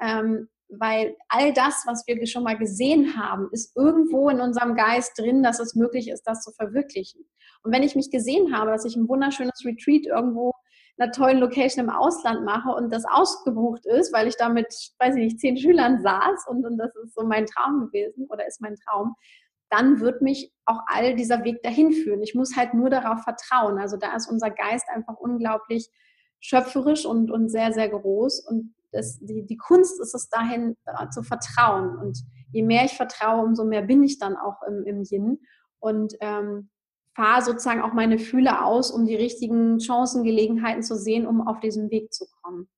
[0.00, 5.18] ähm, weil all das, was wir schon mal gesehen haben, ist irgendwo in unserem Geist
[5.18, 7.24] drin, dass es möglich ist, das zu verwirklichen.
[7.62, 10.52] Und wenn ich mich gesehen habe, dass ich ein wunderschönes Retreat irgendwo
[10.96, 14.66] in einer tollen Location im Ausland mache und das ausgebucht ist, weil ich da mit,
[14.98, 18.46] weiß ich nicht, zehn Schülern saß und, und das ist so mein Traum gewesen oder
[18.46, 19.14] ist mein Traum,
[19.70, 22.22] dann wird mich auch all dieser Weg dahin führen.
[22.22, 23.78] Ich muss halt nur darauf vertrauen.
[23.78, 25.88] Also da ist unser Geist einfach unglaublich
[26.40, 28.46] schöpferisch und, und sehr, sehr groß.
[28.48, 31.96] Und das, die, die Kunst ist es dahin äh, zu vertrauen.
[31.96, 32.18] Und
[32.52, 35.40] je mehr ich vertraue, umso mehr bin ich dann auch im, im Yin.
[35.80, 36.70] Und ähm,
[37.14, 41.60] fahre sozusagen auch meine Fühle aus, um die richtigen Chancen, Gelegenheiten zu sehen, um auf
[41.60, 42.68] diesem Weg zu kommen.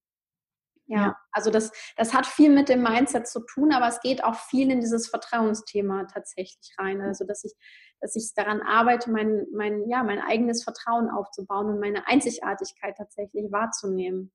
[0.93, 4.35] Ja, also das, das hat viel mit dem Mindset zu tun, aber es geht auch
[4.35, 7.01] viel in dieses Vertrauensthema tatsächlich rein.
[7.01, 7.53] Also dass ich,
[8.01, 13.53] dass ich daran arbeite, mein, mein, ja, mein eigenes Vertrauen aufzubauen und meine Einzigartigkeit tatsächlich
[13.53, 14.33] wahrzunehmen.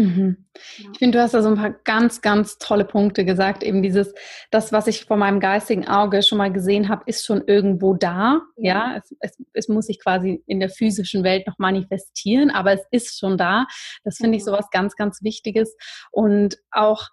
[0.00, 0.46] Mhm.
[0.92, 3.62] Ich finde, du hast da so ein paar ganz, ganz tolle Punkte gesagt.
[3.62, 4.14] Eben dieses,
[4.50, 8.40] das, was ich vor meinem geistigen Auge schon mal gesehen habe, ist schon irgendwo da.
[8.56, 12.82] Ja, es, es, es, muss sich quasi in der physischen Welt noch manifestieren, aber es
[12.90, 13.66] ist schon da.
[14.02, 15.76] Das finde ich so was ganz, ganz Wichtiges.
[16.10, 17.08] Und auch,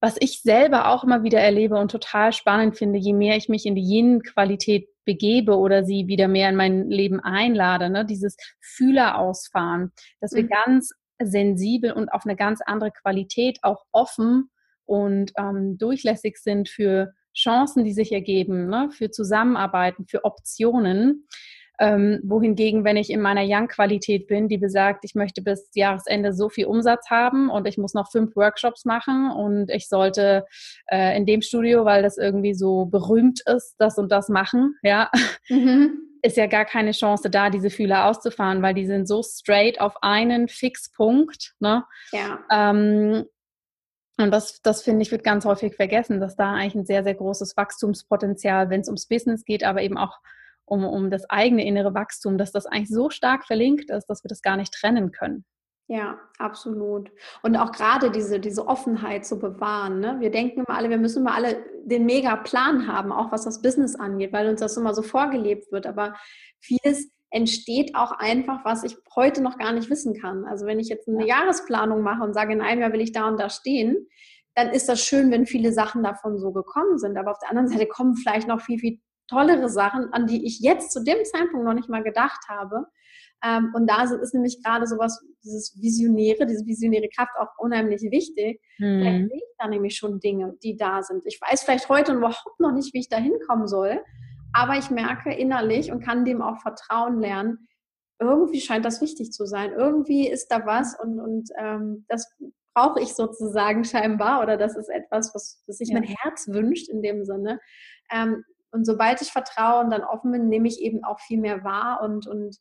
[0.00, 3.66] was ich selber auch immer wieder erlebe und total spannend finde, je mehr ich mich
[3.66, 8.04] in die Yin-Qualität begebe oder sie wieder mehr in mein Leben einlade, ne?
[8.04, 10.50] dieses Fühler ausfahren, dass wir mhm.
[10.64, 14.50] ganz sensibel und auf eine ganz andere Qualität auch offen
[14.84, 21.26] und ähm, durchlässig sind für Chancen, die sich ergeben, ne, für Zusammenarbeiten, für Optionen.
[21.78, 26.50] Ähm, wohingegen, wenn ich in meiner Young-Qualität bin, die besagt, ich möchte bis Jahresende so
[26.50, 30.44] viel Umsatz haben und ich muss noch fünf Workshops machen und ich sollte
[30.88, 35.10] äh, in dem Studio, weil das irgendwie so berühmt ist, das und das machen, ja.
[35.48, 39.80] Mhm ist ja gar keine Chance da, diese Fühler auszufahren, weil die sind so straight
[39.80, 41.54] auf einen Fixpunkt.
[41.60, 41.84] Ne?
[42.12, 42.40] Ja.
[42.50, 43.26] Ähm,
[44.18, 47.14] und das, das finde ich, wird ganz häufig vergessen, dass da eigentlich ein sehr, sehr
[47.14, 50.18] großes Wachstumspotenzial, wenn es ums Business geht, aber eben auch
[50.66, 54.28] um, um das eigene innere Wachstum, dass das eigentlich so stark verlinkt ist, dass wir
[54.28, 55.44] das gar nicht trennen können.
[55.90, 57.10] Ja, absolut.
[57.42, 59.98] Und auch gerade diese, diese Offenheit zu bewahren.
[59.98, 60.18] Ne?
[60.20, 63.96] Wir denken immer alle, wir müssen immer alle den Mega-Plan haben, auch was das Business
[63.96, 65.88] angeht, weil uns das immer so vorgelebt wird.
[65.88, 66.14] Aber
[66.60, 70.44] vieles entsteht auch einfach, was ich heute noch gar nicht wissen kann.
[70.44, 71.40] Also wenn ich jetzt eine ja.
[71.40, 74.06] Jahresplanung mache und sage, in einem Jahr will ich da und da stehen,
[74.54, 77.18] dann ist das schön, wenn viele Sachen davon so gekommen sind.
[77.18, 80.60] Aber auf der anderen Seite kommen vielleicht noch viel, viel tollere Sachen, an die ich
[80.60, 82.86] jetzt zu dem Zeitpunkt noch nicht mal gedacht habe.
[83.44, 88.60] Ähm, und da ist nämlich gerade sowas, dieses Visionäre, diese visionäre Kraft auch unheimlich wichtig.
[88.78, 89.00] Mhm.
[89.00, 91.24] Vielleicht sehe ich da nämlich schon Dinge, die da sind.
[91.26, 94.02] Ich weiß vielleicht heute überhaupt noch nicht, wie ich da hinkommen soll,
[94.52, 97.66] aber ich merke innerlich und kann dem auch Vertrauen lernen,
[98.18, 99.72] irgendwie scheint das wichtig zu sein.
[99.72, 102.30] Irgendwie ist da was und, und ähm, das
[102.74, 105.94] brauche ich sozusagen scheinbar oder das ist etwas, was, was sich ja.
[105.94, 107.60] mein Herz wünscht in dem Sinne.
[108.12, 111.64] Ähm, und sobald ich vertraue und dann offen bin, nehme ich eben auch viel mehr
[111.64, 112.56] wahr und, und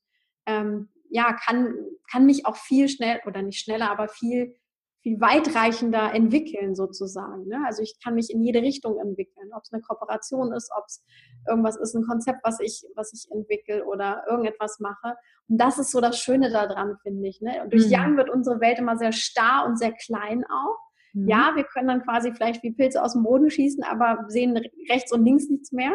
[0.50, 1.76] ähm, ja, kann,
[2.12, 4.56] kann mich auch viel schnell oder nicht schneller, aber viel,
[5.02, 7.48] viel weitreichender entwickeln sozusagen.
[7.48, 7.62] Ne?
[7.66, 11.04] Also ich kann mich in jede Richtung entwickeln, ob es eine Kooperation ist, ob es
[11.48, 15.16] irgendwas ist, ein Konzept, was ich, was ich entwickle oder irgendetwas mache.
[15.48, 17.42] Und das ist so das Schöne daran, finde ich.
[17.42, 17.64] Ne?
[17.64, 17.94] Und durch mhm.
[17.94, 20.78] Young wird unsere Welt immer sehr starr und sehr klein auch.
[21.14, 21.28] Mhm.
[21.28, 24.56] Ja, wir können dann quasi vielleicht wie Pilze aus dem Boden schießen, aber sehen
[24.90, 25.94] rechts und links nichts mehr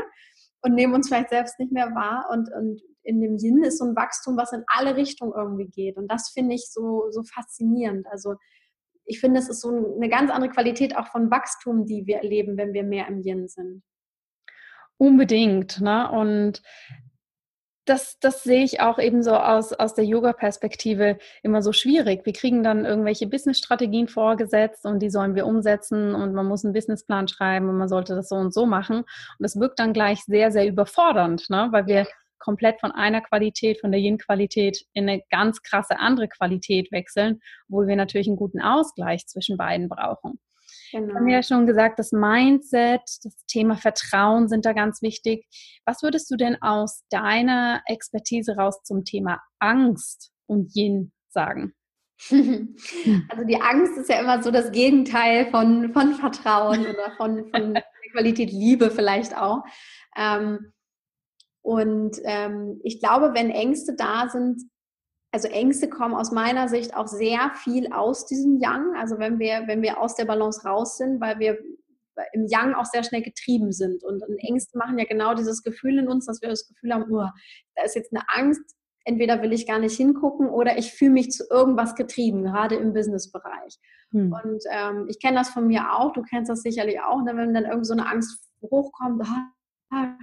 [0.62, 2.26] und nehmen uns vielleicht selbst nicht mehr wahr.
[2.32, 5.96] Und, und in dem Yin ist so ein Wachstum, was in alle Richtungen irgendwie geht.
[5.96, 8.06] Und das finde ich so, so faszinierend.
[8.10, 8.34] Also
[9.04, 12.56] ich finde, es ist so eine ganz andere Qualität auch von Wachstum, die wir erleben,
[12.56, 13.82] wenn wir mehr im Yin sind.
[14.96, 15.80] Unbedingt.
[15.80, 16.10] Ne?
[16.10, 16.62] Und
[17.84, 22.24] das, das sehe ich auch eben so aus, aus der Yoga-Perspektive immer so schwierig.
[22.24, 26.72] Wir kriegen dann irgendwelche Business-Strategien vorgesetzt und die sollen wir umsetzen und man muss einen
[26.72, 28.98] Businessplan schreiben und man sollte das so und so machen.
[28.98, 29.06] Und
[29.40, 31.68] das wirkt dann gleich sehr, sehr überfordernd, ne?
[31.72, 32.06] weil wir
[32.44, 37.86] komplett von einer Qualität, von der Yin-Qualität in eine ganz krasse andere Qualität wechseln, wo
[37.86, 40.38] wir natürlich einen guten Ausgleich zwischen beiden brauchen.
[40.92, 41.08] Genau.
[41.08, 45.46] Wir haben ja schon gesagt, das Mindset, das Thema Vertrauen sind da ganz wichtig.
[45.86, 51.72] Was würdest du denn aus deiner Expertise raus zum Thema Angst und Yin sagen?
[53.28, 57.74] Also die Angst ist ja immer so das Gegenteil von, von Vertrauen oder von, von
[57.74, 59.62] der Qualität Liebe vielleicht auch.
[60.16, 60.72] Ähm,
[61.64, 64.62] und ähm, ich glaube, wenn Ängste da sind,
[65.32, 68.94] also Ängste kommen aus meiner Sicht auch sehr viel aus diesem Yang.
[68.96, 71.58] Also wenn wir, wenn wir aus der Balance raus sind, weil wir
[72.34, 74.04] im Yang auch sehr schnell getrieben sind.
[74.04, 77.10] Und, und Ängste machen ja genau dieses Gefühl in uns, dass wir das Gefühl haben,
[77.10, 77.26] oh,
[77.74, 81.30] da ist jetzt eine Angst, entweder will ich gar nicht hingucken oder ich fühle mich
[81.30, 83.78] zu irgendwas getrieben, gerade im Businessbereich.
[84.10, 84.32] Hm.
[84.32, 87.54] Und ähm, ich kenne das von mir auch, du kennst das sicherlich auch, ne, wenn
[87.54, 89.22] dann irgendwie so eine Angst hochkommt,
[89.90, 90.16] ah,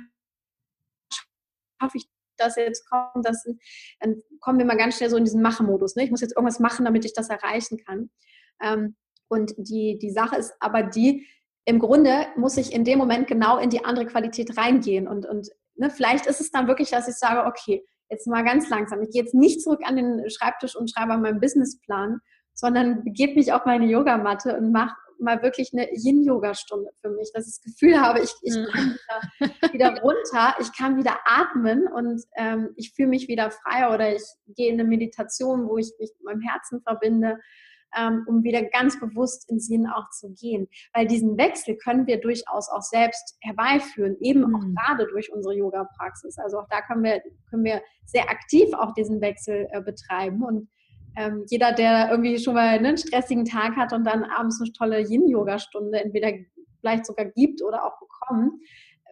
[1.81, 3.43] schaffe ich das jetzt kommt, das,
[3.99, 5.95] dann kommen wir mal ganz schnell so in diesen Machmodus.
[5.95, 6.03] Ne?
[6.03, 8.09] Ich muss jetzt irgendwas machen, damit ich das erreichen kann.
[8.61, 8.95] Ähm,
[9.27, 11.27] und die, die Sache ist aber die,
[11.65, 15.07] im Grunde muss ich in dem Moment genau in die andere Qualität reingehen.
[15.07, 18.69] Und, und ne, vielleicht ist es dann wirklich, dass ich sage, okay, jetzt mal ganz
[18.69, 19.01] langsam.
[19.01, 22.19] Ich gehe jetzt nicht zurück an den Schreibtisch und schreibe an meinem Businessplan,
[22.53, 27.47] sondern begebe mich auf meine Yogamatte und mache mal wirklich eine Yin-Yoga-Stunde für mich, dass
[27.47, 28.95] ich das Gefühl habe, ich, ich komme
[29.39, 34.15] wieder, wieder, runter, ich kann wieder atmen und ähm, ich fühle mich wieder frei oder
[34.15, 34.23] ich
[34.55, 37.39] gehe in eine Meditation, wo ich mich mit meinem Herzen verbinde,
[37.95, 40.67] ähm, um wieder ganz bewusst ins Yin auch zu gehen.
[40.93, 44.55] Weil diesen Wechsel können wir durchaus auch selbst herbeiführen, eben mhm.
[44.55, 46.37] auch gerade durch unsere Yoga-Praxis.
[46.37, 50.69] Also auch da können wir, können wir sehr aktiv auch diesen Wechsel äh, betreiben und
[51.17, 54.99] ähm, jeder, der irgendwie schon mal einen stressigen Tag hat und dann abends eine tolle
[55.01, 56.31] Yin-Yoga-Stunde entweder
[56.79, 58.53] vielleicht sogar gibt oder auch bekommt,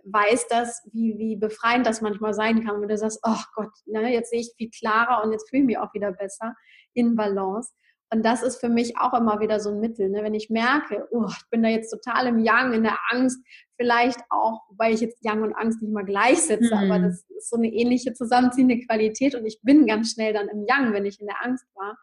[0.05, 2.81] weiß das, wie, wie befreiend das manchmal sein kann.
[2.81, 5.67] Wenn du sagst, oh Gott, ne, jetzt sehe ich viel klarer und jetzt fühle ich
[5.67, 6.55] mich auch wieder besser
[6.93, 7.71] in Balance.
[8.11, 10.09] Und das ist für mich auch immer wieder so ein Mittel.
[10.09, 10.23] Ne?
[10.23, 13.39] Wenn ich merke, oh, ich bin da jetzt total im Yang, in der Angst,
[13.79, 16.91] vielleicht auch, weil ich jetzt Yang und Angst nicht mal gleichsetze, mhm.
[16.91, 20.65] aber das ist so eine ähnliche zusammenziehende Qualität und ich bin ganz schnell dann im
[20.67, 21.97] Yang, wenn ich in der Angst war,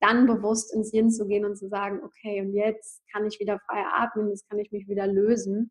[0.00, 3.58] dann bewusst ins Yin zu gehen und zu sagen, okay, und jetzt kann ich wieder
[3.60, 5.70] frei atmen, jetzt kann ich mich wieder lösen.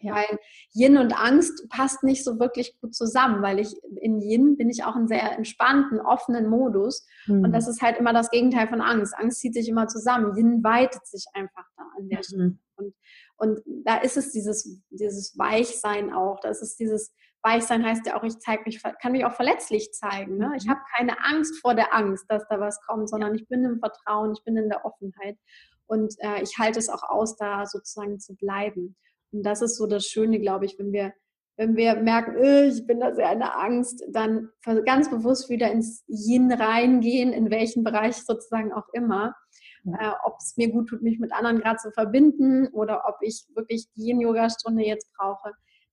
[0.00, 0.14] Ja.
[0.14, 0.38] Weil
[0.72, 4.84] Yin und Angst passt nicht so wirklich gut zusammen, weil ich in Yin bin ich
[4.84, 7.04] auch in sehr entspannten, offenen Modus.
[7.26, 7.44] Mhm.
[7.44, 9.14] Und das ist halt immer das Gegenteil von Angst.
[9.16, 10.36] Angst zieht sich immer zusammen.
[10.36, 12.22] Yin weitet sich einfach da an der mhm.
[12.22, 12.58] Stelle.
[12.76, 12.94] Und,
[13.38, 16.40] und da ist es dieses, dieses Weichsein auch.
[16.40, 20.38] Das ist dieses Weichsein heißt ja auch, ich zeige mich, kann mich auch verletzlich zeigen.
[20.38, 20.52] Ne?
[20.56, 20.70] Ich mhm.
[20.70, 24.32] habe keine Angst vor der Angst, dass da was kommt, sondern ich bin im Vertrauen,
[24.36, 25.38] ich bin in der Offenheit.
[25.86, 28.96] Und äh, ich halte es auch aus, da sozusagen zu bleiben.
[29.32, 31.14] Und das ist so das Schöne, glaube ich, wenn wir,
[31.56, 34.50] wenn wir merken, äh, ich bin da sehr in der Angst, dann
[34.84, 39.34] ganz bewusst wieder ins Yin reingehen, in welchem Bereich sozusagen auch immer.
[39.84, 43.44] Äh, ob es mir gut tut, mich mit anderen gerade zu verbinden oder ob ich
[43.54, 45.52] wirklich die Yin-Yoga-Stunde jetzt brauche.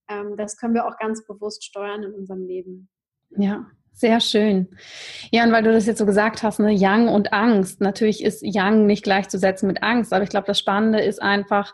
[0.09, 2.89] Ähm, das können wir auch ganz bewusst steuern in unserem Leben.
[3.37, 4.67] Ja, sehr schön.
[5.31, 7.81] Ja, und weil du das jetzt so gesagt hast, ne, Yang und Angst.
[7.81, 11.73] Natürlich ist Yang nicht gleichzusetzen mit Angst, aber ich glaube, das Spannende ist einfach,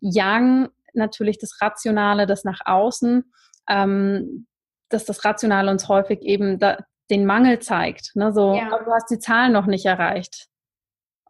[0.00, 3.32] Yang natürlich das Rationale, das nach außen,
[3.68, 4.46] ähm,
[4.90, 6.78] dass das Rationale uns häufig eben da,
[7.10, 8.14] den Mangel zeigt.
[8.14, 8.32] Ne?
[8.32, 8.68] So, ja.
[8.68, 10.48] du hast die Zahlen noch nicht erreicht.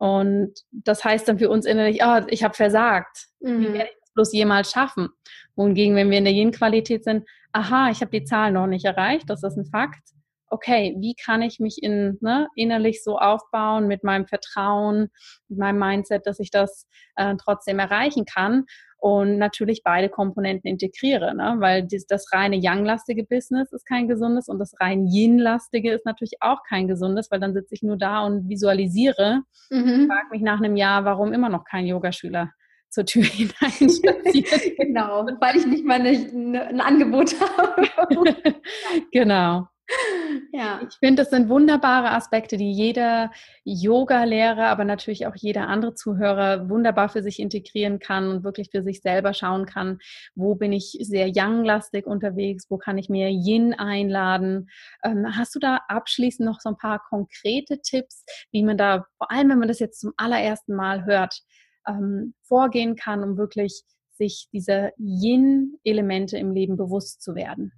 [0.03, 3.29] Und das heißt dann für uns innerlich, oh, ich habe versagt.
[3.39, 3.61] Mhm.
[3.61, 5.11] Wie werde ich das bloß jemals schaffen?
[5.55, 9.31] Wohingegen, wenn wir in der Yin-Qualität sind, aha, ich habe die Zahlen noch nicht erreicht,
[9.31, 10.03] das ist ein Fakt.
[10.49, 15.09] Okay, wie kann ich mich in, ne, innerlich so aufbauen mit meinem Vertrauen,
[15.47, 18.65] mit meinem Mindset, dass ich das äh, trotzdem erreichen kann?
[19.03, 21.57] Und natürlich beide Komponenten integriere, ne?
[21.59, 26.35] weil das, das reine Yang-lastige Business ist kein gesundes und das rein Yin-lastige ist natürlich
[26.39, 30.07] auch kein gesundes, weil dann sitze ich nur da und visualisiere mhm.
[30.07, 32.53] frage mich nach einem Jahr, warum immer noch kein Yogaschüler
[32.91, 33.73] zur Tür hinein
[34.79, 38.31] genau, weil ich nicht mal eine, ein Angebot habe.
[39.11, 39.67] genau.
[40.53, 40.81] Ja.
[40.89, 43.31] Ich finde, das sind wunderbare Aspekte, die jeder
[43.65, 48.83] Yoga-Lehrer, aber natürlich auch jeder andere Zuhörer wunderbar für sich integrieren kann und wirklich für
[48.83, 49.99] sich selber schauen kann,
[50.35, 54.69] wo bin ich sehr Yang-lastig unterwegs, wo kann ich mehr Yin einladen.
[55.05, 59.31] Ähm, hast du da abschließend noch so ein paar konkrete Tipps, wie man da, vor
[59.31, 61.43] allem wenn man das jetzt zum allerersten Mal hört,
[61.87, 67.73] ähm, vorgehen kann, um wirklich sich dieser Yin-Elemente im Leben bewusst zu werden?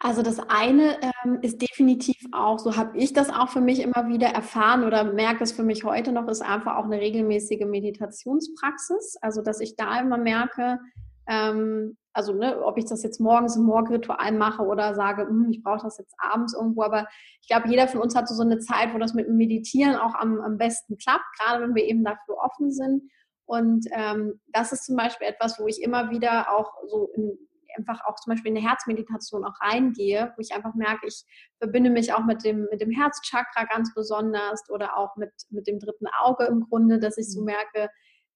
[0.00, 4.08] Also das eine ähm, ist definitiv auch, so habe ich das auch für mich immer
[4.08, 9.16] wieder erfahren oder merke es für mich heute noch, ist einfach auch eine regelmäßige Meditationspraxis.
[9.20, 10.78] Also dass ich da immer merke,
[11.26, 15.62] ähm, also ne, ob ich das jetzt morgens im Morgenritual mache oder sage, hm, ich
[15.62, 17.06] brauche das jetzt abends irgendwo, aber
[17.40, 20.14] ich glaube, jeder von uns hat so eine Zeit, wo das mit dem Meditieren auch
[20.14, 23.02] am, am besten klappt, gerade wenn wir eben dafür offen sind.
[23.46, 27.38] Und ähm, das ist zum Beispiel etwas, wo ich immer wieder auch so in,
[27.78, 31.24] einfach auch zum Beispiel in eine Herzmeditation auch reingehe, wo ich einfach merke, ich
[31.58, 35.78] verbinde mich auch mit dem, mit dem Herzchakra ganz besonders oder auch mit, mit dem
[35.78, 37.46] dritten Auge im Grunde, dass ich so mhm.
[37.46, 37.90] merke,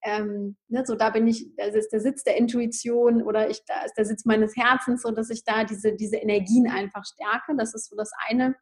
[0.05, 3.85] ähm, ne, so da bin ich, das ist der Sitz der Intuition oder ich, da
[3.85, 7.57] ist der Sitz meines Herzens, so dass ich da diese, diese Energien einfach stärke.
[7.57, 8.57] Das ist so das eine,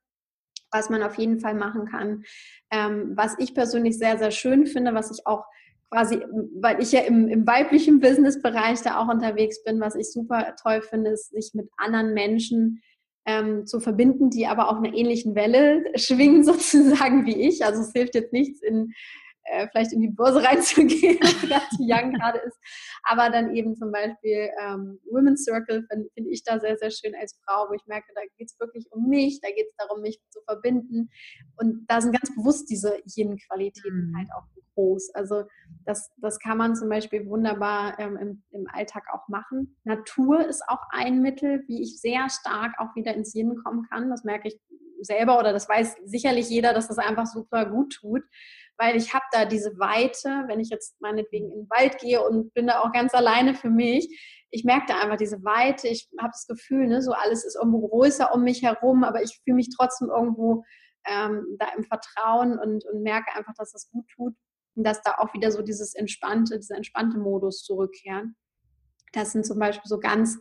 [0.70, 2.24] was man auf jeden Fall machen kann.
[2.70, 5.44] Ähm, was ich persönlich sehr, sehr schön finde, was ich auch
[5.90, 6.20] quasi,
[6.60, 10.82] weil ich ja im, im weiblichen Business-Bereich da auch unterwegs bin, was ich super toll
[10.82, 12.82] finde, ist, sich mit anderen Menschen
[13.26, 17.64] ähm, zu verbinden, die aber auf einer ähnlichen Welle schwingen sozusagen wie ich.
[17.64, 18.92] Also es hilft jetzt nichts, in
[19.44, 21.18] äh, vielleicht in die Börse reinzugehen,
[21.78, 22.58] die Young gerade ist.
[23.04, 27.14] Aber dann eben zum Beispiel ähm, Women's Circle finde find ich da sehr, sehr schön
[27.14, 30.02] als Frau, wo ich merke, da geht es wirklich um mich, da geht es darum,
[30.02, 31.10] mich zu verbinden.
[31.56, 34.16] Und da sind ganz bewusst diese Yin-Qualitäten mhm.
[34.16, 35.14] halt auch groß.
[35.14, 35.44] Also
[35.84, 39.76] das, das kann man zum Beispiel wunderbar ähm, im, im Alltag auch machen.
[39.84, 44.10] Natur ist auch ein Mittel, wie ich sehr stark auch wieder ins Yin kommen kann.
[44.10, 44.60] Das merke ich
[45.02, 48.22] selber oder das weiß sicherlich jeder, dass das einfach super gut tut
[48.80, 52.54] weil ich habe da diese Weite, wenn ich jetzt meinetwegen in den Wald gehe und
[52.54, 54.08] bin da auch ganz alleine für mich,
[54.50, 57.86] ich merke da einfach diese Weite, ich habe das Gefühl, ne, so alles ist irgendwo
[57.86, 60.64] größer um mich herum, aber ich fühle mich trotzdem irgendwo
[61.06, 64.34] ähm, da im Vertrauen und, und merke einfach, dass das gut tut
[64.74, 68.34] und dass da auch wieder so dieses entspannte, dieser entspannte Modus zurückkehren.
[69.12, 70.38] Das sind zum Beispiel so ganz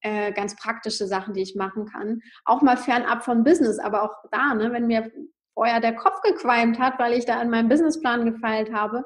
[0.00, 2.20] äh, ganz praktische Sachen, die ich machen kann.
[2.44, 5.12] Auch mal fernab von Business, aber auch da, ne, wenn mir
[5.54, 9.04] vorher der Kopf gequalmt hat, weil ich da an meinem Businessplan gefeilt habe,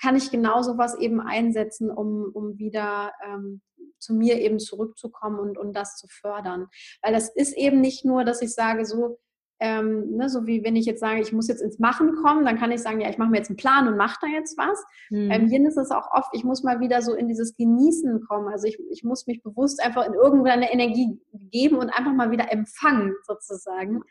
[0.00, 3.60] kann ich genau sowas eben einsetzen, um, um wieder ähm,
[3.98, 6.68] zu mir eben zurückzukommen und, und das zu fördern.
[7.02, 9.18] Weil das ist eben nicht nur, dass ich sage, so,
[9.60, 12.58] ähm, ne, so wie wenn ich jetzt sage, ich muss jetzt ins Machen kommen, dann
[12.58, 14.82] kann ich sagen, ja, ich mache mir jetzt einen Plan und mache da jetzt was.
[15.10, 15.28] Mhm.
[15.28, 18.48] Beim Yin ist es auch oft, ich muss mal wieder so in dieses Genießen kommen.
[18.48, 22.50] Also ich, ich muss mich bewusst einfach in irgendeine Energie geben und einfach mal wieder
[22.50, 24.02] empfangen, sozusagen.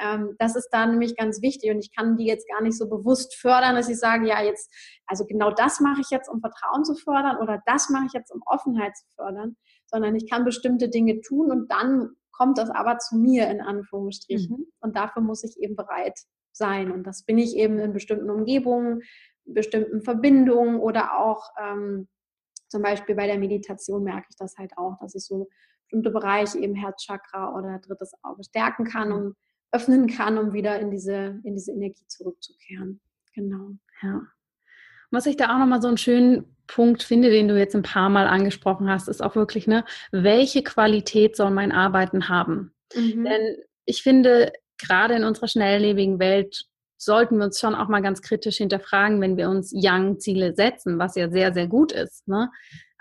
[0.00, 2.88] Ähm, das ist da nämlich ganz wichtig und ich kann die jetzt gar nicht so
[2.88, 4.72] bewusst fördern, dass ich sage, ja, jetzt,
[5.06, 8.32] also genau das mache ich jetzt, um Vertrauen zu fördern oder das mache ich jetzt,
[8.32, 12.98] um Offenheit zu fördern, sondern ich kann bestimmte Dinge tun und dann kommt das aber
[12.98, 14.66] zu mir in Anführungsstrichen mhm.
[14.80, 16.18] und dafür muss ich eben bereit
[16.52, 19.02] sein und das bin ich eben in bestimmten Umgebungen,
[19.44, 22.08] bestimmten Verbindungen oder auch ähm,
[22.68, 25.48] zum Beispiel bei der Meditation merke ich das halt auch, dass ich so
[25.84, 29.14] bestimmte Bereiche eben Herzchakra oder drittes Auge stärken kann, mhm.
[29.14, 29.34] um
[29.74, 33.00] öffnen kann, um wieder in diese, in diese Energie zurückzukehren.
[33.34, 33.70] Genau.
[34.02, 34.22] Ja.
[35.10, 38.08] Was ich da auch nochmal so einen schönen Punkt finde, den du jetzt ein paar
[38.08, 42.72] Mal angesprochen hast, ist auch wirklich, ne, welche Qualität soll mein Arbeiten haben?
[42.94, 43.24] Mhm.
[43.24, 46.64] Denn ich finde, gerade in unserer schnelllebigen Welt
[46.96, 51.16] sollten wir uns schon auch mal ganz kritisch hinterfragen, wenn wir uns Young-Ziele setzen, was
[51.16, 52.26] ja sehr, sehr gut ist.
[52.28, 52.50] Ne?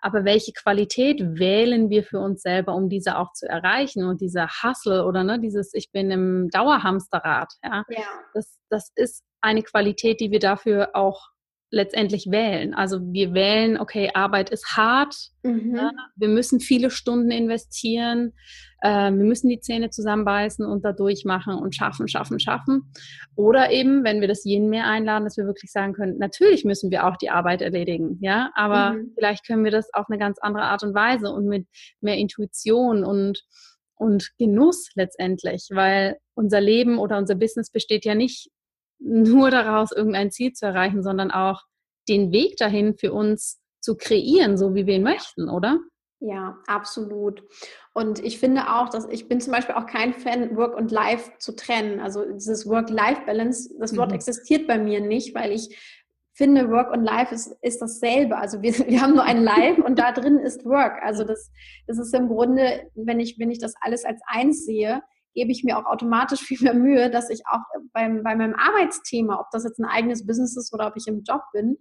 [0.03, 4.03] Aber welche Qualität wählen wir für uns selber, um diese auch zu erreichen?
[4.03, 8.03] Und dieser Hustle oder ne, dieses Ich bin im Dauerhamsterrad, ja, ja.
[8.33, 11.29] Das, das ist eine Qualität, die wir dafür auch
[11.71, 12.73] letztendlich wählen.
[12.73, 15.73] Also wir wählen, okay, Arbeit ist hart, mhm.
[15.75, 18.33] ja, wir müssen viele Stunden investieren,
[18.83, 22.91] äh, wir müssen die Zähne zusammenbeißen und da durchmachen und schaffen, schaffen, schaffen.
[23.35, 26.91] Oder eben, wenn wir das Yin mehr einladen, dass wir wirklich sagen können, natürlich müssen
[26.91, 29.13] wir auch die Arbeit erledigen, ja, aber mhm.
[29.15, 31.65] vielleicht können wir das auf eine ganz andere Art und Weise und mit
[32.01, 33.43] mehr Intuition und
[33.95, 38.49] und Genuss letztendlich, weil unser Leben oder unser Business besteht ja nicht
[38.99, 41.61] nur daraus, irgendein Ziel zu erreichen, sondern auch
[42.09, 45.79] den Weg dahin für uns zu kreieren, so wie wir ihn möchten, oder?
[46.25, 47.43] Ja, absolut.
[47.93, 51.33] Und ich finde auch, dass ich bin zum Beispiel auch kein Fan, Work und Life
[51.37, 51.99] zu trennen.
[51.99, 54.15] Also dieses Work-Life-Balance, das Wort mhm.
[54.15, 55.77] existiert bei mir nicht, weil ich
[56.33, 58.37] finde, Work und Life ist, ist dasselbe.
[58.37, 61.03] Also wir, wir haben nur ein Life und da drin ist Work.
[61.03, 61.51] Also das,
[61.87, 65.01] das ist im Grunde, wenn ich, wenn ich das alles als eins sehe,
[65.33, 67.59] gebe ich mir auch automatisch viel mehr Mühe, dass ich auch
[67.91, 71.23] beim, bei meinem Arbeitsthema, ob das jetzt ein eigenes Business ist oder ob ich im
[71.23, 71.79] Job bin,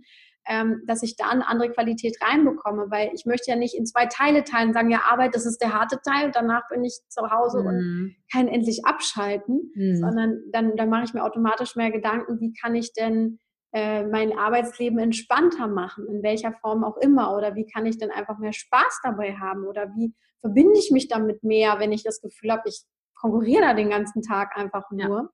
[0.49, 4.07] ähm, dass ich da eine andere Qualität reinbekomme, weil ich möchte ja nicht in zwei
[4.07, 7.31] Teile teilen und sagen, ja, Arbeit, das ist der harte Teil, danach bin ich zu
[7.31, 7.67] Hause mhm.
[7.67, 9.97] und kann endlich abschalten, mhm.
[9.97, 13.39] sondern dann, dann mache ich mir automatisch mehr Gedanken, wie kann ich denn
[13.73, 18.11] äh, mein Arbeitsleben entspannter machen, in welcher Form auch immer, oder wie kann ich denn
[18.11, 22.21] einfach mehr Spaß dabei haben, oder wie verbinde ich mich damit mehr, wenn ich das
[22.21, 22.83] Gefühl habe, ich
[23.15, 25.01] konkurriere da den ganzen Tag einfach nur.
[25.23, 25.29] Ja.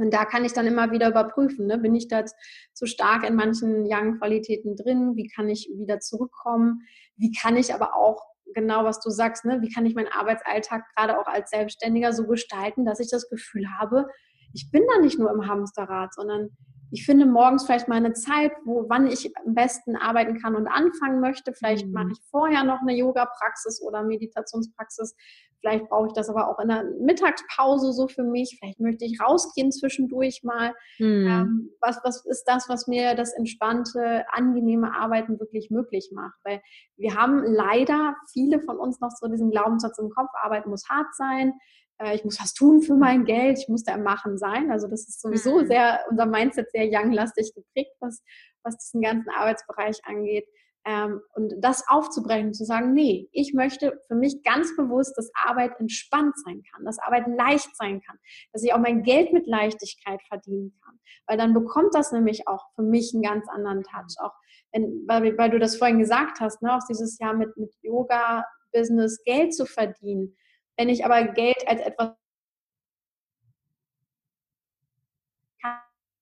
[0.00, 1.76] Und da kann ich dann immer wieder überprüfen, ne?
[1.76, 2.24] bin ich da
[2.72, 6.80] zu stark in manchen Young-Qualitäten drin, wie kann ich wieder zurückkommen,
[7.16, 9.60] wie kann ich aber auch genau, was du sagst, ne?
[9.60, 13.66] wie kann ich meinen Arbeitsalltag gerade auch als Selbstständiger so gestalten, dass ich das Gefühl
[13.78, 14.06] habe,
[14.54, 16.48] ich bin da nicht nur im Hamsterrad, sondern
[16.92, 20.66] ich finde morgens vielleicht mal eine Zeit, wo wann ich am besten arbeiten kann und
[20.66, 21.52] anfangen möchte.
[21.52, 21.92] Vielleicht mhm.
[21.92, 25.14] mache ich vorher noch eine Yoga-Praxis oder Meditationspraxis.
[25.60, 28.56] Vielleicht brauche ich das aber auch in der Mittagspause so für mich.
[28.58, 30.74] Vielleicht möchte ich rausgehen zwischendurch mal.
[30.98, 31.26] Mhm.
[31.28, 36.38] Ähm, was, was ist das, was mir das entspannte, angenehme Arbeiten wirklich möglich macht?
[36.44, 36.60] Weil
[36.96, 41.14] wir haben leider viele von uns noch so diesen Glaubenssatz im Kopf, Arbeit muss hart
[41.14, 41.52] sein
[42.00, 44.70] äh, ich muss was tun für mein Geld, ich muss da im Machen sein.
[44.70, 45.66] Also das ist sowieso mhm.
[45.66, 48.22] sehr, unser Mindset sehr young-lastig geprägt, was,
[48.62, 50.46] was diesen ganzen Arbeitsbereich angeht.
[50.86, 55.72] Ähm, und das aufzubrechen, zu sagen, nee, ich möchte für mich ganz bewusst, dass Arbeit
[55.78, 58.16] entspannt sein kann, dass Arbeit leicht sein kann,
[58.52, 60.98] dass ich auch mein Geld mit Leichtigkeit verdienen kann.
[61.26, 64.16] Weil dann bekommt das nämlich auch für mich einen ganz anderen Touch.
[64.20, 64.32] Auch
[64.72, 69.22] wenn, weil, weil du das vorhin gesagt hast, ne, auch dieses Jahr mit, mit Yoga-Business
[69.24, 70.34] Geld zu verdienen.
[70.78, 72.14] Wenn ich aber Geld als etwas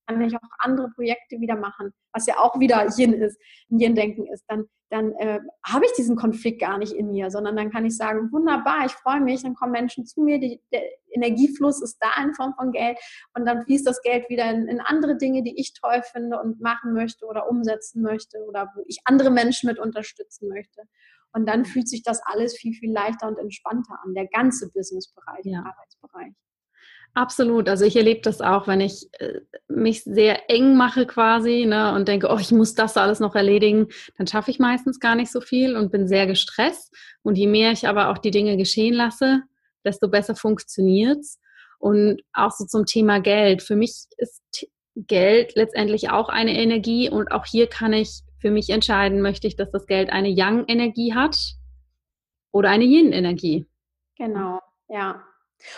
[0.08, 3.38] kann ich auch andere Projekte wieder machen, was ja auch wieder Yin ist,
[3.68, 7.70] Yin-Denken ist, dann, dann äh, habe ich diesen Konflikt gar nicht in mir, sondern dann
[7.70, 11.82] kann ich sagen, wunderbar, ich freue mich, dann kommen Menschen zu mir, die, der Energiefluss
[11.82, 12.98] ist da in Form von Geld
[13.34, 16.60] und dann fließt das Geld wieder in, in andere Dinge, die ich toll finde und
[16.60, 20.82] machen möchte oder umsetzen möchte oder wo ich andere Menschen mit unterstützen möchte.
[21.32, 25.44] Und dann fühlt sich das alles viel, viel leichter und entspannter an, der ganze Businessbereich,
[25.44, 25.60] ja.
[25.60, 26.32] der Arbeitsbereich.
[27.14, 27.68] Absolut.
[27.68, 32.06] Also ich erlebe das auch, wenn ich äh, mich sehr eng mache quasi ne, und
[32.06, 35.40] denke, oh, ich muss das alles noch erledigen, dann schaffe ich meistens gar nicht so
[35.40, 36.94] viel und bin sehr gestresst.
[37.22, 39.42] Und je mehr ich aber auch die Dinge geschehen lasse,
[39.84, 41.40] desto besser funktioniert es.
[41.80, 43.62] Und auch so zum Thema Geld.
[43.62, 44.42] Für mich ist
[44.94, 49.56] Geld letztendlich auch eine Energie und auch hier kann ich für mich entscheiden, möchte ich,
[49.56, 51.36] dass das Geld eine Yang-Energie hat
[52.52, 53.66] oder eine Yin-Energie.
[54.16, 55.24] Genau, ja.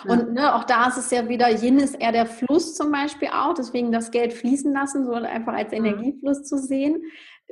[0.07, 3.29] Und ne, auch da ist es ja wieder, Yin ist eher der Fluss zum Beispiel
[3.29, 5.85] auch, deswegen das Geld fließen lassen, so einfach als mhm.
[5.85, 7.03] Energiefluss zu sehen,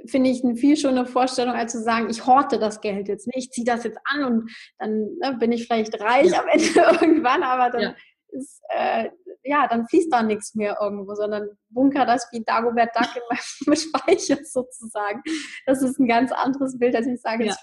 [0.07, 3.49] finde ich eine viel schöne Vorstellung, als zu sagen, ich horte das Geld jetzt nicht,
[3.49, 6.41] ich ziehe das jetzt an und dann ne, bin ich vielleicht reich ja.
[6.41, 6.67] am Ende
[7.01, 7.95] irgendwann, aber dann ja.
[8.29, 9.11] ist, äh,
[9.45, 13.77] ja, dann fließt da nichts mehr irgendwo, sondern bunker das wie Dagobert Duck in meinem
[13.77, 15.23] Speicher sozusagen.
[15.67, 17.57] Das ist ein ganz anderes Bild, als ich sage, ja.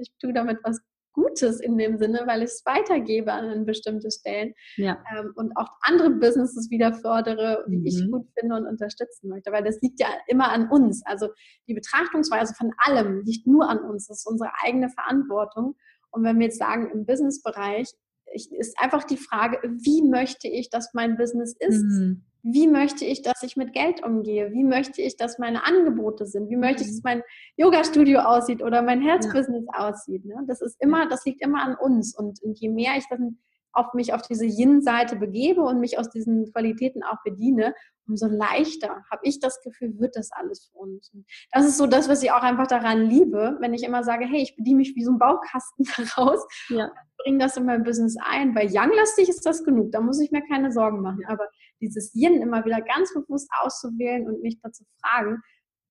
[0.00, 0.80] ich tue damit was
[1.12, 5.02] Gutes in dem Sinne, weil ich es weitergebe an bestimmte Stellen ja.
[5.14, 7.86] ähm, und auch andere Businesses wieder fördere, die mhm.
[7.86, 9.52] ich gut finde und unterstützen möchte.
[9.52, 11.02] Weil das liegt ja immer an uns.
[11.04, 11.28] Also
[11.68, 14.08] die Betrachtungsweise von allem liegt nur an uns.
[14.08, 15.76] Das ist unsere eigene Verantwortung.
[16.10, 17.88] Und wenn wir jetzt sagen, im Businessbereich
[18.34, 21.82] ist einfach die Frage, wie möchte ich, dass mein Business ist?
[21.82, 24.52] Mhm wie möchte ich, dass ich mit Geld umgehe?
[24.52, 26.50] Wie möchte ich, dass meine Angebote sind?
[26.50, 27.02] Wie möchte ich, dass mhm.
[27.04, 27.22] mein
[27.56, 29.88] Yoga-Studio aussieht oder mein Herzbusiness ja.
[29.88, 30.24] aussieht?
[30.24, 30.34] Ne?
[30.46, 32.16] Das ist immer, das liegt immer an uns.
[32.16, 33.38] Und, und je mehr ich dann
[33.72, 37.74] auf mich auf diese Yin-Seite begebe und mich aus diesen Qualitäten auch bediene,
[38.06, 41.10] umso leichter habe ich das Gefühl, wird das alles für uns.
[41.14, 44.26] Und das ist so das, was ich auch einfach daran liebe, wenn ich immer sage,
[44.26, 46.90] hey, ich bediene mich wie so ein Baukasten daraus, ja.
[47.18, 50.42] bringe das in mein Business ein, weil Young-lastig ist das genug, da muss ich mir
[50.46, 51.24] keine Sorgen machen.
[51.26, 51.48] Aber
[51.82, 55.42] dieses Yin immer wieder ganz bewusst auszuwählen und mich dazu fragen,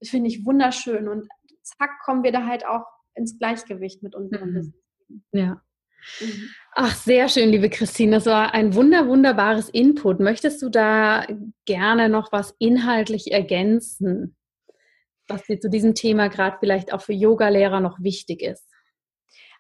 [0.04, 1.08] finde ich wunderschön.
[1.08, 1.28] Und
[1.62, 4.54] zack, kommen wir da halt auch ins Gleichgewicht mit unserem mhm.
[4.56, 4.84] Business.
[5.34, 5.62] Ja.
[6.20, 6.50] Mhm.
[6.74, 8.16] Ach, sehr schön, liebe Christine.
[8.16, 10.20] Das war ein wunder, wunderbares Input.
[10.20, 11.28] Möchtest du da
[11.66, 14.36] gerne noch was inhaltlich ergänzen,
[15.28, 18.71] was dir zu diesem Thema gerade vielleicht auch für Yogalehrer noch wichtig ist?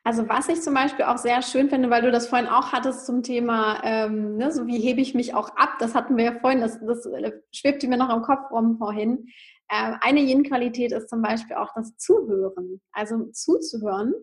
[0.03, 3.05] Also was ich zum Beispiel auch sehr schön finde, weil du das vorhin auch hattest
[3.05, 6.39] zum Thema, ähm, ne, so wie hebe ich mich auch ab, das hatten wir ja
[6.39, 9.27] vorhin, das, das äh, schwebte mir noch im Kopf rum vorhin.
[9.71, 12.81] Ähm, eine Yin-Qualität ist zum Beispiel auch das Zuhören.
[12.93, 14.13] Also zuzuhören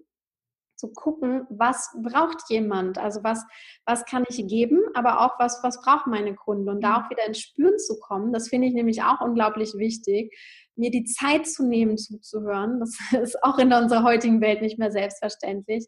[0.79, 3.45] zu gucken, was braucht jemand, also was,
[3.85, 7.05] was kann ich geben, aber auch was, was braucht meine Kunden und da mhm.
[7.05, 10.33] auch wieder ins Spüren zu kommen, das finde ich nämlich auch unglaublich wichtig,
[10.76, 14.93] mir die Zeit zu nehmen, zuzuhören, das ist auch in unserer heutigen Welt nicht mehr
[14.93, 15.87] selbstverständlich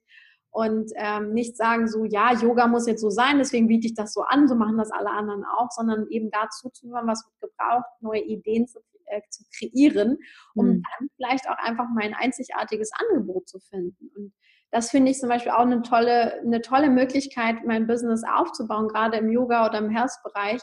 [0.50, 4.12] und ähm, nicht sagen so, ja, Yoga muss jetzt so sein, deswegen biete ich das
[4.12, 7.52] so an, so machen das alle anderen auch, sondern eben dazu zu hören, was wird
[7.52, 10.18] gebraucht, neue Ideen zu, äh, zu kreieren,
[10.56, 10.82] um mhm.
[10.82, 14.10] dann vielleicht auch einfach mein einzigartiges Angebot zu finden.
[14.16, 14.32] Und
[14.70, 19.18] das finde ich zum Beispiel auch eine tolle, eine tolle Möglichkeit, mein Business aufzubauen, gerade
[19.18, 20.60] im Yoga oder im Health-Bereich.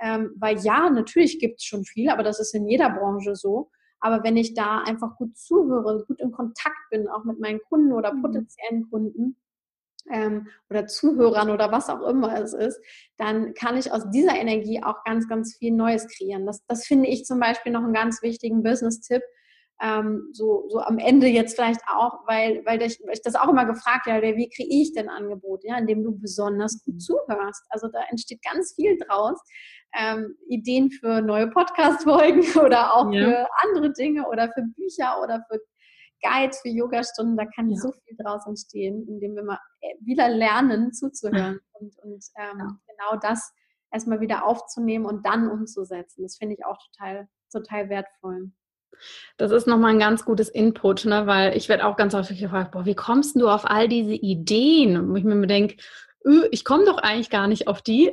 [0.00, 3.70] Ähm, weil ja, natürlich gibt es schon viel, aber das ist in jeder Branche so.
[4.00, 7.92] Aber wenn ich da einfach gut zuhöre, gut in Kontakt bin, auch mit meinen Kunden
[7.92, 8.22] oder mhm.
[8.22, 9.36] potenziellen Kunden
[10.10, 12.80] ähm, oder Zuhörern oder was auch immer es ist,
[13.16, 16.46] dann kann ich aus dieser Energie auch ganz, ganz viel Neues kreieren.
[16.46, 19.22] Das, das finde ich zum Beispiel noch einen ganz wichtigen Business-Tipp,
[19.80, 23.64] ähm, so, so am Ende jetzt vielleicht auch, weil, weil ich, ich das auch immer
[23.64, 27.64] gefragt habe, wie kriege ich denn Angebote, ja, indem du besonders gut zuhörst.
[27.68, 29.40] Also da entsteht ganz viel draus.
[29.98, 33.24] Ähm, Ideen für neue Podcast-Folgen oder auch ja.
[33.24, 35.60] für andere Dinge oder für Bücher oder für
[36.22, 37.76] Guides, für Yogastunden, da kann ja.
[37.76, 42.78] so viel draus entstehen, indem wir mal äh, wieder lernen zuzuhören und, und ähm, ja.
[42.88, 43.52] genau das
[43.92, 46.22] erstmal wieder aufzunehmen und dann umzusetzen.
[46.22, 48.50] Das finde ich auch total, total wertvoll.
[49.36, 51.26] Das ist nochmal ein ganz gutes Input, ne?
[51.26, 54.96] weil ich werde auch ganz häufig gefragt, boah, wie kommst du auf all diese Ideen?
[54.96, 55.76] Und ich mir denke,
[56.50, 58.12] ich komme doch eigentlich gar nicht auf die.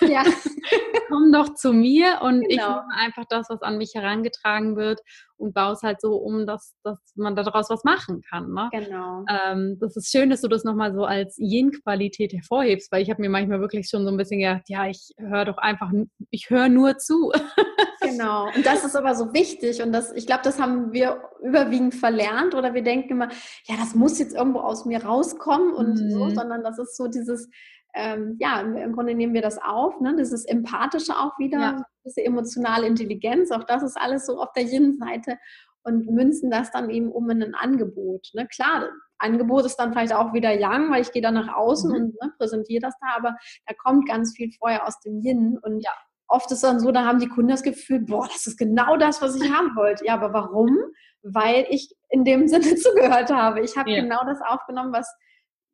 [0.00, 0.24] Ja.
[1.08, 2.48] Komm doch zu mir und genau.
[2.48, 5.00] ich nehme einfach das, was an mich herangetragen wird
[5.36, 8.52] und baue es halt so um, dass, dass man daraus was machen kann.
[8.52, 8.68] Ne?
[8.72, 9.24] Genau.
[9.28, 13.22] Ähm, das ist schön, dass du das nochmal so als Yin-Qualität hervorhebst, weil ich habe
[13.22, 15.90] mir manchmal wirklich schon so ein bisschen gedacht, ja, ich höre doch einfach,
[16.30, 17.32] ich höre nur zu.
[18.10, 18.46] Genau.
[18.54, 22.54] Und das ist aber so wichtig und das, ich glaube, das haben wir überwiegend verlernt
[22.54, 23.28] oder wir denken immer,
[23.64, 26.10] ja, das muss jetzt irgendwo aus mir rauskommen und mhm.
[26.10, 27.48] so, sondern das ist so dieses,
[27.94, 30.14] ähm, ja, im Grunde nehmen wir das auf, ne?
[30.18, 31.82] dieses Empathische auch wieder, ja.
[32.04, 35.38] diese emotionale Intelligenz, auch das ist alles so auf der Yin-Seite
[35.82, 38.30] und münzen das dann eben um in ein Angebot.
[38.34, 38.46] Ne?
[38.48, 41.96] Klar, Angebot ist dann vielleicht auch wieder Yang, weil ich gehe dann nach außen mhm.
[41.96, 43.36] und ne, präsentiere das da, aber
[43.66, 45.92] da kommt ganz viel vorher aus dem Yin und ja.
[46.28, 49.22] Oft ist dann so, da haben die Kunden das Gefühl, boah, das ist genau das,
[49.22, 50.04] was ich haben wollte.
[50.04, 50.76] Ja, aber warum?
[51.22, 53.60] Weil ich in dem Sinne zugehört habe.
[53.60, 54.02] Ich habe ja.
[54.02, 55.12] genau das aufgenommen, was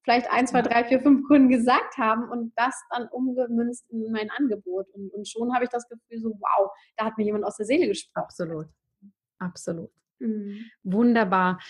[0.05, 4.31] vielleicht ein, zwei, drei, vier, fünf Kunden gesagt haben und das dann umgemünzt in mein
[4.31, 4.89] Angebot.
[4.93, 7.67] Und, und schon habe ich das Gefühl so, wow, da hat mir jemand aus der
[7.67, 8.25] Seele gesprochen.
[8.25, 8.67] Absolut.
[9.39, 9.91] Absolut.
[10.19, 10.67] Mhm.
[10.83, 11.61] Wunderbar.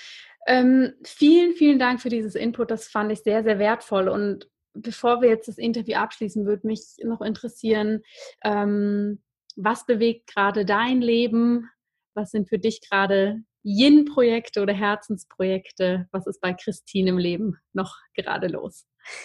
[0.47, 2.71] Ähm, vielen, vielen Dank für dieses Input.
[2.71, 4.09] Das fand ich sehr, sehr wertvoll.
[4.09, 8.03] Und bevor wir jetzt das Interview abschließen, würde mich noch interessieren,
[8.45, 9.23] ähm,
[9.57, 11.69] was bewegt gerade dein Leben?
[12.15, 16.09] Was sind für dich gerade Yin-Projekte oder Herzensprojekte?
[16.11, 18.87] Was ist bei Christine im Leben noch gerade los?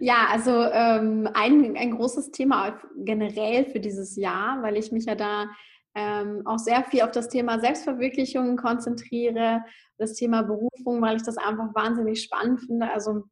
[0.00, 5.14] ja, also ähm, ein, ein großes Thema generell für dieses Jahr, weil ich mich ja
[5.14, 5.48] da
[5.94, 9.62] ähm, auch sehr viel auf das Thema Selbstverwirklichung konzentriere,
[9.98, 12.90] das Thema Berufung, weil ich das einfach wahnsinnig spannend finde.
[12.90, 13.24] Also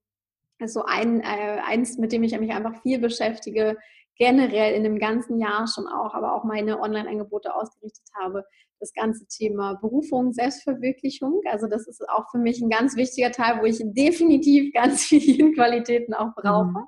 [0.69, 3.77] so ein, äh, eins, mit dem ich mich einfach viel beschäftige,
[4.17, 8.45] generell in dem ganzen Jahr schon auch, aber auch meine Online-Angebote ausgerichtet habe,
[8.79, 11.41] das ganze Thema Berufung, Selbstverwirklichung.
[11.51, 15.53] Also das ist auch für mich ein ganz wichtiger Teil, wo ich definitiv ganz viele
[15.53, 16.87] Qualitäten auch brauche mhm.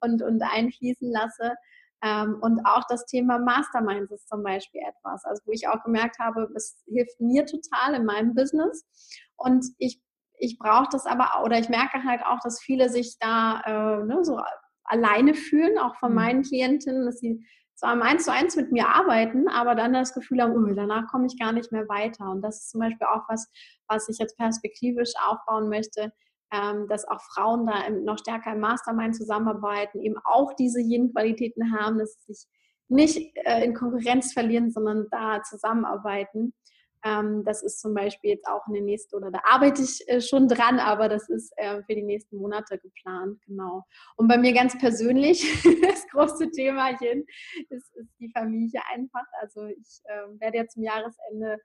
[0.00, 1.54] und, und einfließen lasse.
[2.02, 6.18] Ähm, und auch das Thema Masterminds ist zum Beispiel etwas, also wo ich auch gemerkt
[6.20, 8.84] habe, es hilft mir total in meinem Business.
[9.36, 10.00] Und ich,
[10.38, 14.24] ich brauche das aber, oder ich merke halt auch, dass viele sich da äh, ne,
[14.24, 14.40] so
[14.84, 16.16] alleine fühlen, auch von mhm.
[16.16, 20.12] meinen Klientinnen, dass sie zwar im Eins zu eins mit mir arbeiten, aber dann das
[20.12, 22.28] Gefühl haben, oh, danach komme ich gar nicht mehr weiter.
[22.28, 23.48] Und das ist zum Beispiel auch was,
[23.86, 26.12] was ich jetzt perspektivisch aufbauen möchte,
[26.52, 31.98] ähm, dass auch Frauen da noch stärker im Mastermind zusammenarbeiten, eben auch diese Yin-Qualitäten haben,
[31.98, 32.46] dass sie sich
[32.88, 36.54] nicht äh, in Konkurrenz verlieren, sondern da zusammenarbeiten.
[37.08, 40.20] Ähm, das ist zum Beispiel jetzt auch in den nächsten, oder da arbeite ich äh,
[40.20, 43.84] schon dran, aber das ist äh, für die nächsten Monate geplant, genau.
[44.16, 45.40] Und bei mir ganz persönlich,
[45.82, 49.24] das große Thema ist, ist die Familie einfach.
[49.40, 51.58] Also ich äh, werde ja zum Jahresende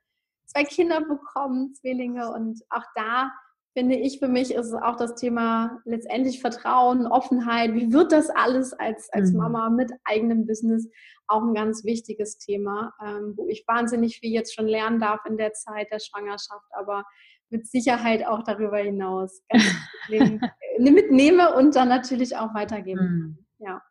[0.46, 3.30] zwei Kinder bekommen, Zwillinge, und auch da
[3.74, 7.74] finde ich, für mich ist es auch das Thema letztendlich Vertrauen, Offenheit.
[7.74, 9.38] Wie wird das alles als, als mhm.
[9.38, 10.88] Mama mit eigenem Business?
[11.26, 15.36] Auch ein ganz wichtiges Thema, ähm, wo ich wahnsinnig viel jetzt schon lernen darf in
[15.36, 17.04] der Zeit der Schwangerschaft, aber
[17.50, 19.42] mit Sicherheit auch darüber hinaus
[20.78, 23.44] mitnehme und dann natürlich auch weitergeben mhm.
[23.58, 23.82] Ja.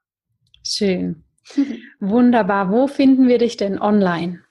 [0.66, 1.24] Schön.
[2.00, 2.72] Wunderbar.
[2.72, 4.44] Wo finden wir dich denn online?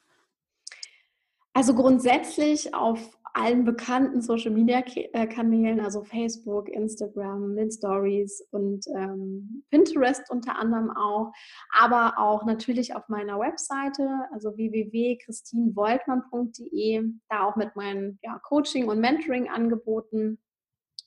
[1.55, 8.85] Also grundsätzlich auf allen bekannten Social Media äh, Kanälen, also Facebook, Instagram, den Stories und
[8.97, 11.33] ähm, Pinterest unter anderem auch,
[11.78, 19.01] aber auch natürlich auf meiner Webseite, also www.christinvoltmann.de, da auch mit meinen ja, Coaching- und
[19.01, 20.39] Mentoring-Angeboten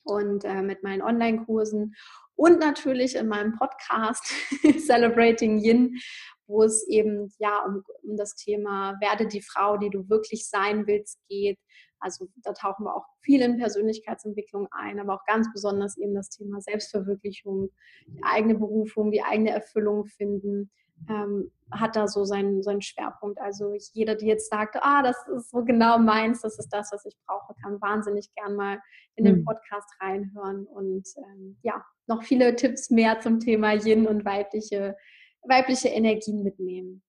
[0.04, 1.94] und äh, mit meinen Online-Kursen
[2.36, 4.30] und natürlich in meinem Podcast
[4.86, 5.98] Celebrating Yin,
[6.46, 10.86] wo es eben ja um, um das Thema werde die Frau, die du wirklich sein
[10.86, 11.58] willst, geht.
[12.06, 16.30] Also da tauchen wir auch viel in Persönlichkeitsentwicklung ein, aber auch ganz besonders eben das
[16.30, 17.70] Thema Selbstverwirklichung,
[18.06, 20.70] die eigene Berufung, die eigene Erfüllung finden,
[21.10, 23.40] ähm, hat da so seinen, seinen Schwerpunkt.
[23.40, 27.04] Also jeder, die jetzt sagt, ah, das ist so genau meins, das ist das, was
[27.06, 28.80] ich brauche, kann wahnsinnig gern mal
[29.16, 29.44] in den hm.
[29.44, 34.96] Podcast reinhören und ähm, ja, noch viele Tipps mehr zum Thema Yin und weibliche,
[35.42, 37.02] weibliche Energien mitnehmen.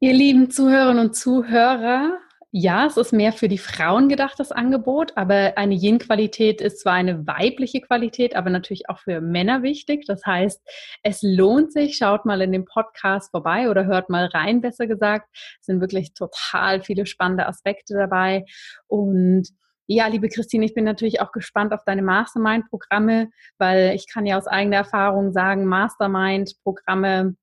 [0.00, 2.18] Ihr lieben Zuhörerinnen und Zuhörer,
[2.54, 6.92] ja, es ist mehr für die Frauen gedacht, das Angebot, aber eine Yin-Qualität ist zwar
[6.92, 10.04] eine weibliche Qualität, aber natürlich auch für Männer wichtig.
[10.06, 10.60] Das heißt,
[11.02, 15.30] es lohnt sich, schaut mal in dem Podcast vorbei oder hört mal rein, besser gesagt.
[15.60, 18.44] Es sind wirklich total viele spannende Aspekte dabei.
[18.86, 19.48] Und
[19.86, 24.36] ja, liebe Christine, ich bin natürlich auch gespannt auf deine Mastermind-Programme, weil ich kann ja
[24.36, 27.34] aus eigener Erfahrung sagen, Mastermind-Programme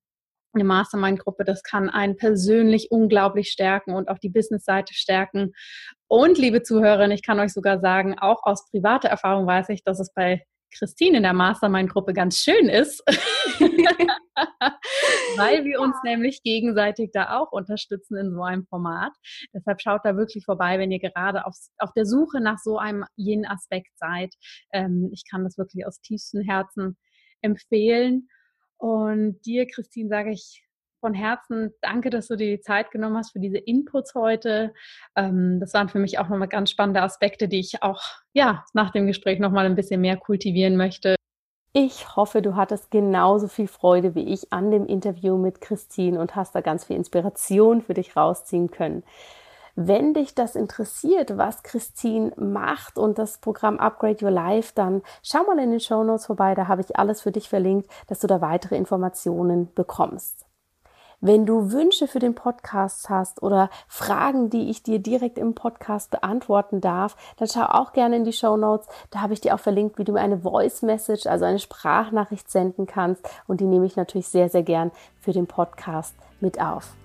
[0.54, 5.54] eine Mastermind-Gruppe, das kann einen persönlich unglaublich stärken und auch die Business-Seite stärken.
[6.08, 10.00] Und liebe Zuhörerinnen, ich kann euch sogar sagen, auch aus privater Erfahrung weiß ich, dass
[10.00, 10.44] es bei
[10.78, 13.04] Christine in der Mastermind-Gruppe ganz schön ist,
[15.38, 19.12] weil wir uns nämlich gegenseitig da auch unterstützen in so einem Format.
[19.54, 23.06] Deshalb schaut da wirklich vorbei, wenn ihr gerade auf, auf der Suche nach so einem
[23.16, 24.34] jenen Aspekt seid.
[24.72, 26.98] Ähm, ich kann das wirklich aus tiefstem Herzen
[27.42, 28.28] empfehlen.
[28.80, 30.64] Und dir, Christine, sage ich
[31.00, 34.74] von Herzen danke, dass du dir die Zeit genommen hast für diese Inputs heute.
[35.16, 38.02] Ähm, das waren für mich auch nochmal ganz spannende Aspekte, die ich auch
[38.34, 41.16] ja, nach dem Gespräch nochmal ein bisschen mehr kultivieren möchte.
[41.72, 46.36] Ich hoffe, du hattest genauso viel Freude wie ich an dem Interview mit Christine und
[46.36, 49.04] hast da ganz viel Inspiration für dich rausziehen können.
[49.82, 55.46] Wenn dich das interessiert, was Christine macht und das Programm Upgrade Your Life, dann schau
[55.46, 58.28] mal in den Show Notes vorbei, da habe ich alles für dich verlinkt, dass du
[58.28, 60.46] da weitere Informationen bekommst.
[61.22, 66.12] Wenn du Wünsche für den Podcast hast oder Fragen, die ich dir direkt im Podcast
[66.12, 68.86] beantworten darf, dann schau auch gerne in die Show Notes.
[69.12, 72.52] Da habe ich dir auch verlinkt, wie du mir eine Voice Message, also eine Sprachnachricht
[72.52, 73.26] senden kannst.
[73.48, 76.99] Und die nehme ich natürlich sehr, sehr gern für den Podcast mit auf.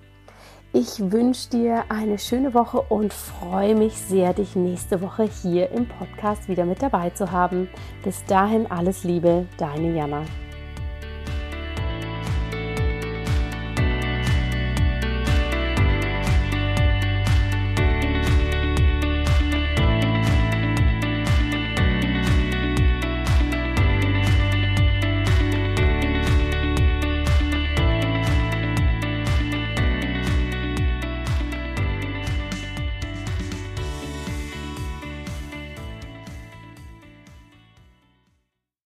[0.77, 5.87] Ich wünsche dir eine schöne Woche und freue mich sehr, dich nächste Woche hier im
[5.87, 7.69] Podcast wieder mit dabei zu haben.
[8.03, 10.23] Bis dahin alles Liebe, deine Jana.